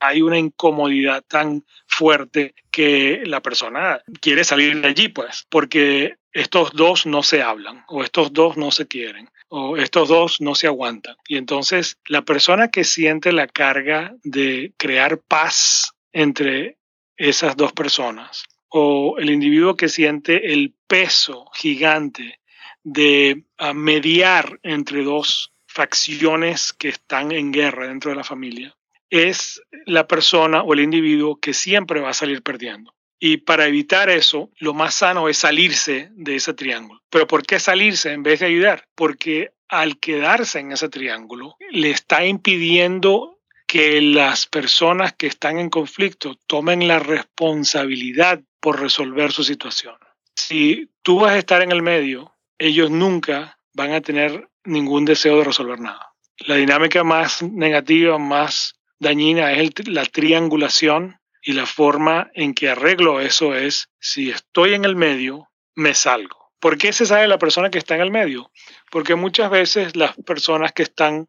hay 0.00 0.22
una 0.22 0.38
incomodidad 0.38 1.22
tan 1.28 1.64
fuerte 2.02 2.56
que 2.72 3.22
la 3.26 3.40
persona 3.40 4.02
quiere 4.20 4.42
salir 4.42 4.80
de 4.80 4.88
allí, 4.88 5.06
pues, 5.06 5.46
porque 5.48 6.16
estos 6.32 6.72
dos 6.72 7.06
no 7.06 7.22
se 7.22 7.42
hablan 7.42 7.84
o 7.86 8.02
estos 8.02 8.32
dos 8.32 8.56
no 8.56 8.72
se 8.72 8.88
quieren 8.88 9.30
o 9.48 9.76
estos 9.76 10.08
dos 10.08 10.40
no 10.40 10.56
se 10.56 10.66
aguantan. 10.66 11.14
Y 11.28 11.36
entonces 11.36 11.98
la 12.08 12.22
persona 12.22 12.72
que 12.72 12.82
siente 12.82 13.30
la 13.30 13.46
carga 13.46 14.16
de 14.24 14.72
crear 14.76 15.18
paz 15.18 15.92
entre 16.12 16.76
esas 17.16 17.56
dos 17.56 17.72
personas 17.72 18.46
o 18.68 19.16
el 19.20 19.30
individuo 19.30 19.76
que 19.76 19.88
siente 19.88 20.52
el 20.52 20.74
peso 20.88 21.50
gigante 21.54 22.40
de 22.82 23.44
ah, 23.58 23.74
mediar 23.74 24.58
entre 24.64 25.04
dos 25.04 25.52
facciones 25.68 26.72
que 26.72 26.88
están 26.88 27.30
en 27.30 27.52
guerra 27.52 27.86
dentro 27.86 28.10
de 28.10 28.16
la 28.16 28.24
familia, 28.24 28.74
es 29.12 29.62
la 29.84 30.08
persona 30.08 30.62
o 30.62 30.72
el 30.72 30.80
individuo 30.80 31.38
que 31.38 31.52
siempre 31.52 32.00
va 32.00 32.08
a 32.08 32.14
salir 32.14 32.42
perdiendo. 32.42 32.94
Y 33.20 33.36
para 33.36 33.66
evitar 33.66 34.08
eso, 34.08 34.50
lo 34.58 34.72
más 34.72 34.94
sano 34.94 35.28
es 35.28 35.36
salirse 35.36 36.08
de 36.12 36.36
ese 36.36 36.54
triángulo. 36.54 37.02
Pero 37.10 37.26
¿por 37.26 37.44
qué 37.44 37.60
salirse 37.60 38.12
en 38.12 38.22
vez 38.22 38.40
de 38.40 38.46
ayudar? 38.46 38.88
Porque 38.94 39.50
al 39.68 39.98
quedarse 40.00 40.60
en 40.60 40.72
ese 40.72 40.88
triángulo, 40.88 41.56
le 41.70 41.90
está 41.90 42.24
impidiendo 42.24 43.38
que 43.66 44.00
las 44.00 44.46
personas 44.46 45.12
que 45.12 45.26
están 45.26 45.58
en 45.58 45.68
conflicto 45.68 46.34
tomen 46.46 46.88
la 46.88 46.98
responsabilidad 46.98 48.40
por 48.60 48.80
resolver 48.80 49.30
su 49.30 49.44
situación. 49.44 49.96
Si 50.36 50.88
tú 51.02 51.20
vas 51.20 51.32
a 51.32 51.38
estar 51.38 51.60
en 51.60 51.70
el 51.70 51.82
medio, 51.82 52.34
ellos 52.58 52.90
nunca 52.90 53.58
van 53.74 53.92
a 53.92 54.00
tener 54.00 54.48
ningún 54.64 55.04
deseo 55.04 55.38
de 55.38 55.44
resolver 55.44 55.80
nada. 55.80 56.14
La 56.38 56.56
dinámica 56.56 57.04
más 57.04 57.42
negativa, 57.42 58.18
más 58.18 58.74
dañina 59.02 59.52
es 59.52 59.88
la 59.88 60.04
triangulación 60.04 61.18
y 61.42 61.54
la 61.54 61.66
forma 61.66 62.30
en 62.34 62.54
que 62.54 62.70
arreglo 62.70 63.20
eso 63.20 63.54
es, 63.56 63.90
si 63.98 64.30
estoy 64.30 64.74
en 64.74 64.84
el 64.84 64.94
medio, 64.94 65.48
me 65.74 65.92
salgo. 65.92 66.52
¿Por 66.60 66.78
qué 66.78 66.92
se 66.92 67.04
sabe 67.04 67.26
la 67.26 67.38
persona 67.38 67.68
que 67.68 67.78
está 67.78 67.96
en 67.96 68.02
el 68.02 68.12
medio? 68.12 68.52
Porque 68.92 69.16
muchas 69.16 69.50
veces 69.50 69.96
las 69.96 70.14
personas 70.24 70.72
que 70.72 70.84
están 70.84 71.26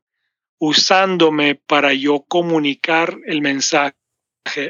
usándome 0.59 1.55
para 1.55 1.93
yo 1.93 2.23
comunicar 2.27 3.17
el 3.25 3.41
mensaje 3.41 3.95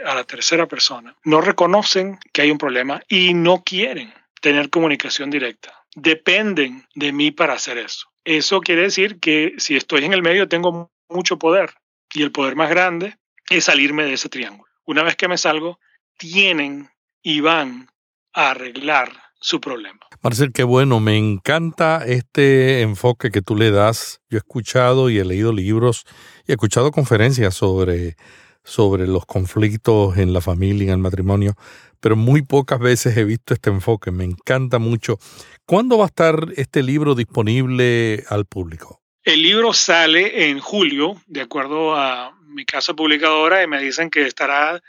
a 0.05 0.15
la 0.15 0.23
tercera 0.23 0.67
persona 0.67 1.17
no 1.25 1.41
reconocen 1.41 2.19
que 2.31 2.43
hay 2.43 2.51
un 2.51 2.57
problema 2.57 3.01
y 3.09 3.33
no 3.33 3.63
quieren 3.65 4.13
tener 4.39 4.69
comunicación 4.69 5.29
directa. 5.29 5.83
Dependen 5.93 6.87
de 6.95 7.11
mí 7.11 7.31
para 7.31 7.53
hacer 7.53 7.77
eso. 7.79 8.07
Eso 8.23 8.61
quiere 8.61 8.83
decir 8.83 9.19
que 9.19 9.55
si 9.57 9.75
estoy 9.75 10.05
en 10.05 10.13
el 10.13 10.21
medio 10.21 10.47
tengo 10.47 10.89
mucho 11.09 11.37
poder 11.37 11.73
y 12.13 12.23
el 12.23 12.31
poder 12.31 12.55
más 12.55 12.69
grande 12.69 13.17
es 13.49 13.65
salirme 13.65 14.03
de 14.03 14.13
ese 14.13 14.29
triángulo. 14.29 14.71
Una 14.85 15.03
vez 15.03 15.15
que 15.15 15.27
me 15.27 15.37
salgo, 15.37 15.79
tienen 16.17 16.89
y 17.21 17.41
van 17.41 17.87
a 18.33 18.51
arreglar 18.51 19.11
su 19.39 19.59
problema. 19.59 19.99
Marcel, 20.21 20.53
qué 20.53 20.63
bueno, 20.63 20.99
me 20.99 21.17
encanta 21.17 22.03
este 22.05 22.81
enfoque 22.81 23.29
que 23.29 23.41
tú 23.41 23.55
le 23.55 23.71
das. 23.71 24.21
Yo 24.29 24.37
he 24.37 24.39
escuchado 24.39 25.09
y 25.09 25.19
he 25.19 25.25
leído 25.25 25.51
libros 25.51 26.05
y 26.47 26.51
he 26.51 26.53
escuchado 26.53 26.91
conferencias 26.91 27.53
sobre, 27.53 28.15
sobre 28.63 29.05
los 29.05 29.25
conflictos 29.25 30.17
en 30.17 30.31
la 30.31 30.39
familia, 30.39 30.85
en 30.85 30.91
el 30.91 30.97
matrimonio, 30.99 31.55
pero 31.99 32.15
muy 32.15 32.41
pocas 32.41 32.79
veces 32.79 33.17
he 33.17 33.25
visto 33.25 33.53
este 33.53 33.69
enfoque. 33.69 34.11
Me 34.11 34.23
encanta 34.23 34.79
mucho. 34.79 35.17
¿Cuándo 35.65 35.97
va 35.97 36.05
a 36.05 36.07
estar 36.07 36.47
este 36.55 36.81
libro 36.81 37.15
disponible 37.15 38.23
al 38.29 38.45
público? 38.45 39.02
El 39.23 39.41
libro 39.41 39.73
sale 39.73 40.49
en 40.49 40.59
julio, 40.59 41.21
de 41.27 41.41
acuerdo 41.41 41.95
a 41.95 42.37
mi 42.47 42.65
casa 42.65 42.93
publicadora, 42.93 43.63
y 43.63 43.67
me 43.67 43.81
dicen 43.81 44.09
que 44.09 44.25
estará 44.27 44.81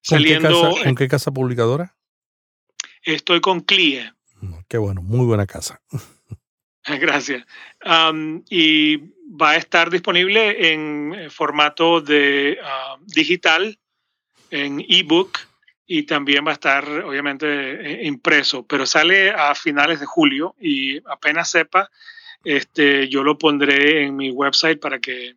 saliendo. 0.00 0.74
¿Con 0.82 0.94
qué 0.94 1.08
casa, 1.08 1.30
publicadora? 1.30 1.94
Estoy 3.02 3.40
con 3.40 3.60
CLIE. 3.60 4.12
Mm, 4.40 4.54
qué 4.68 4.78
bueno, 4.78 5.02
muy 5.02 5.26
buena 5.26 5.46
casa. 5.46 5.80
Gracias. 6.86 7.44
y 8.50 8.96
va 9.28 9.50
a 9.50 9.56
estar 9.56 9.90
disponible 9.90 10.72
en 10.72 11.30
formato 11.30 12.00
de 12.00 12.58
ah, 12.62 12.96
digital, 13.06 13.78
en 14.50 14.84
ebook, 14.88 15.38
y 15.86 16.04
también 16.04 16.46
va 16.46 16.50
a 16.52 16.54
estar 16.54 16.88
obviamente 16.88 17.46
eh, 17.46 18.06
impreso, 18.06 18.66
pero 18.66 18.86
sale 18.86 19.30
a 19.30 19.54
finales 19.54 20.00
de 20.00 20.06
julio 20.06 20.54
y 20.58 20.98
apenas 21.06 21.50
sepa, 21.50 21.90
este, 22.44 23.08
yo 23.08 23.22
lo 23.22 23.38
pondré 23.38 24.04
en 24.04 24.16
mi 24.16 24.30
website 24.30 24.80
para 24.80 24.98
que 24.98 25.34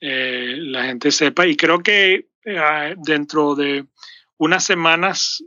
eh, 0.00 0.56
la 0.58 0.84
gente 0.84 1.10
sepa. 1.10 1.46
Y 1.46 1.56
creo 1.56 1.80
que 1.80 2.28
eh, 2.44 2.94
dentro 2.98 3.54
de 3.54 3.86
unas 4.36 4.64
semanas 4.64 5.42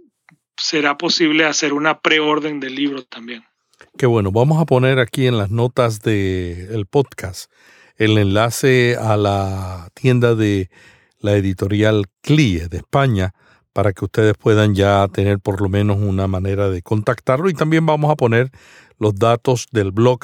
será 0.58 0.98
posible 0.98 1.46
hacer 1.46 1.74
una 1.74 2.00
preorden 2.00 2.60
del 2.60 2.76
libro 2.76 3.04
también. 3.04 3.44
Qué 3.98 4.06
bueno, 4.06 4.32
vamos 4.32 4.60
a 4.62 4.66
poner 4.66 5.00
aquí 5.00 5.28
en 5.28 5.38
las 5.38 5.52
notas 5.52 6.02
del 6.02 6.86
podcast 6.90 7.52
el 7.98 8.18
enlace 8.18 8.96
a 8.96 9.18
la 9.18 9.90
tienda 9.94 10.36
de 10.36 10.70
la 11.20 11.36
editorial 11.36 12.06
CLIE 12.22 12.68
de 12.70 12.78
España 12.78 13.34
para 13.74 13.94
que 13.94 14.06
ustedes 14.06 14.36
puedan 14.38 14.76
ya 14.76 15.08
tener 15.08 15.40
por 15.40 15.62
lo 15.62 15.70
menos 15.70 15.98
una 15.98 16.28
manera 16.28 16.70
de 16.70 16.82
contactarlo. 16.82 17.50
Y 17.50 17.54
también 17.54 17.86
vamos 17.86 18.12
a 18.12 18.16
poner 18.16 18.52
los 18.98 19.16
datos 19.16 19.68
del 19.72 19.92
blog 19.92 20.20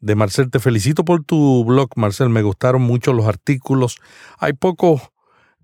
de 0.00 0.14
Marcel. 0.14 0.50
Te 0.50 0.60
felicito 0.60 1.04
por 1.04 1.24
tu 1.24 1.64
blog, 1.64 1.90
Marcel. 1.96 2.28
Me 2.28 2.42
gustaron 2.42 2.82
mucho 2.82 3.12
los 3.12 3.26
artículos. 3.26 3.98
Hay 4.38 4.52
pocos 4.52 5.02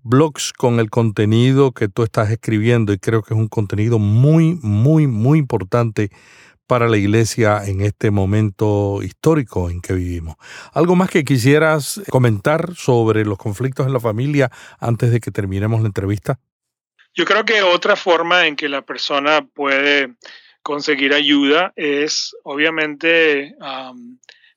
blogs 0.03 0.51
con 0.53 0.79
el 0.79 0.89
contenido 0.89 1.71
que 1.71 1.87
tú 1.87 2.03
estás 2.03 2.29
escribiendo 2.29 2.93
y 2.93 2.99
creo 2.99 3.23
que 3.23 3.33
es 3.33 3.39
un 3.39 3.47
contenido 3.47 3.99
muy, 3.99 4.59
muy, 4.61 5.07
muy 5.07 5.39
importante 5.39 6.09
para 6.67 6.87
la 6.87 6.97
iglesia 6.97 7.63
en 7.65 7.81
este 7.81 8.11
momento 8.11 9.01
histórico 9.01 9.69
en 9.69 9.81
que 9.81 9.93
vivimos. 9.93 10.35
¿Algo 10.73 10.95
más 10.95 11.09
que 11.09 11.23
quisieras 11.23 12.01
comentar 12.09 12.73
sobre 12.75 13.25
los 13.25 13.37
conflictos 13.37 13.85
en 13.85 13.93
la 13.93 13.99
familia 13.99 14.49
antes 14.79 15.11
de 15.11 15.19
que 15.19 15.31
terminemos 15.31 15.81
la 15.81 15.87
entrevista? 15.87 16.39
Yo 17.13 17.25
creo 17.25 17.45
que 17.45 17.61
otra 17.61 17.95
forma 17.95 18.47
en 18.47 18.55
que 18.55 18.69
la 18.69 18.81
persona 18.81 19.45
puede 19.45 20.15
conseguir 20.63 21.13
ayuda 21.13 21.73
es 21.75 22.35
obviamente 22.43 23.55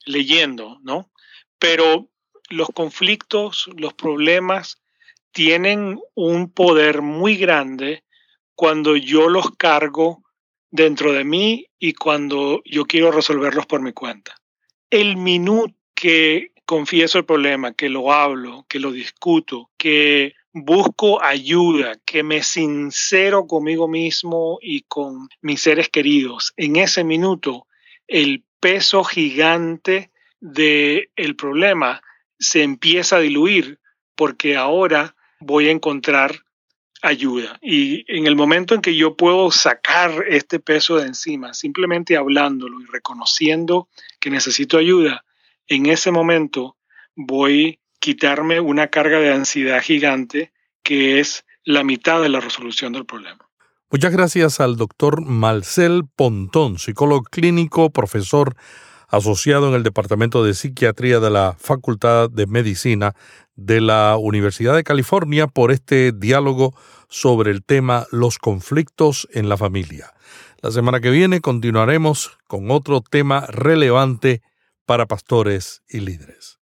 leyendo, 0.07 0.79
¿no? 0.83 1.11
Pero 1.59 2.09
los 2.49 2.69
conflictos, 2.69 3.69
los 3.77 3.93
problemas 3.95 4.81
tienen 5.33 6.01
un 6.15 6.51
poder 6.51 7.03
muy 7.03 7.37
grande 7.37 8.05
cuando 8.55 8.97
yo 8.97 9.29
los 9.29 9.51
cargo 9.57 10.23
dentro 10.71 11.13
de 11.13 11.25
mí 11.25 11.67
y 11.79 11.93
cuando 11.93 12.63
yo 12.65 12.87
quiero 12.87 13.11
resolverlos 13.11 13.67
por 13.67 13.83
mi 13.83 13.93
cuenta. 13.93 14.35
El 14.89 15.17
minuto 15.17 15.75
que 15.95 16.53
confieso 16.65 17.19
el 17.19 17.25
problema, 17.25 17.73
que 17.73 17.89
lo 17.89 18.13
hablo, 18.13 18.65
que 18.69 18.79
lo 18.79 18.93
discuto, 18.93 19.71
que 19.77 20.35
busco 20.59 21.23
ayuda, 21.23 22.01
que 22.07 22.23
me 22.23 22.43
sincero 22.43 23.47
conmigo 23.47 23.89
mismo 23.89 24.59
y 24.63 24.83
con 24.83 25.29
mis 25.43 25.61
seres 25.61 25.91
queridos, 25.91 26.55
en 26.57 26.77
ese 26.77 27.05
minuto 27.05 27.67
el 28.09 28.43
peso 28.59 29.05
gigante 29.05 30.11
del 30.41 31.11
el 31.15 31.37
problema 31.37 32.01
se 32.39 32.63
empieza 32.63 33.17
a 33.17 33.21
diluir 33.21 33.81
porque 34.15 34.57
ahora 34.57 35.15
voy 35.41 35.69
a 35.69 35.73
encontrar 35.73 36.41
ayuda. 37.03 37.59
Y 37.61 38.11
en 38.11 38.27
el 38.27 38.35
momento 38.35 38.75
en 38.75 38.81
que 38.81 38.97
yo 38.97 39.15
puedo 39.15 39.51
sacar 39.51 40.25
este 40.27 40.59
peso 40.59 40.97
de 40.97 41.07
encima, 41.07 41.53
simplemente 41.53 42.17
hablándolo 42.17 42.81
y 42.81 42.87
reconociendo 42.87 43.91
que 44.21 44.31
necesito 44.31 44.79
ayuda, 44.79 45.27
en 45.69 45.85
ese 45.85 46.11
momento 46.13 46.79
voy 47.15 47.79
quitarme 47.99 48.61
una 48.61 48.89
carga 48.89 49.19
de 49.19 49.33
ansiedad 49.33 49.83
gigante 49.83 50.53
que 50.83 51.21
es 51.21 51.45
la 51.65 51.83
mitad 51.83 52.23
de 52.23 52.29
la 52.29 52.41
resolución 52.41 52.93
del 52.93 53.07
problema. 53.07 53.47
Muchas 53.91 54.13
gracias 54.13 54.61
al 54.61 54.77
doctor 54.77 55.25
Marcel 55.25 56.03
Pontón, 56.17 56.79
psicólogo 56.79 57.23
clínico, 57.23 57.91
profesor 57.91 58.57
asociado 59.09 59.69
en 59.69 59.75
el 59.75 59.83
Departamento 59.83 60.45
de 60.45 60.55
Psiquiatría 60.55 61.21
de 61.21 61.31
la 61.31 61.57
Facultad 61.59 62.31
de 62.31 62.47
Medicina 62.47 63.15
de 63.55 63.81
la 63.81 64.17
Universidad 64.17 64.75
de 64.75 64.85
California, 64.85 65.47
por 65.47 65.71
este 65.71 66.13
diálogo 66.13 66.75
sobre 67.09 67.51
el 67.51 67.65
tema 67.65 68.07
los 68.11 68.39
conflictos 68.39 69.29
en 69.33 69.49
la 69.49 69.57
familia. 69.57 70.13
La 70.61 70.71
semana 70.71 71.01
que 71.01 71.11
viene 71.11 71.41
continuaremos 71.41 72.39
con 72.47 72.71
otro 72.71 73.01
tema 73.01 73.47
relevante 73.47 74.43
para 74.85 75.07
pastores 75.07 75.83
y 75.89 76.01
líderes. 76.01 76.59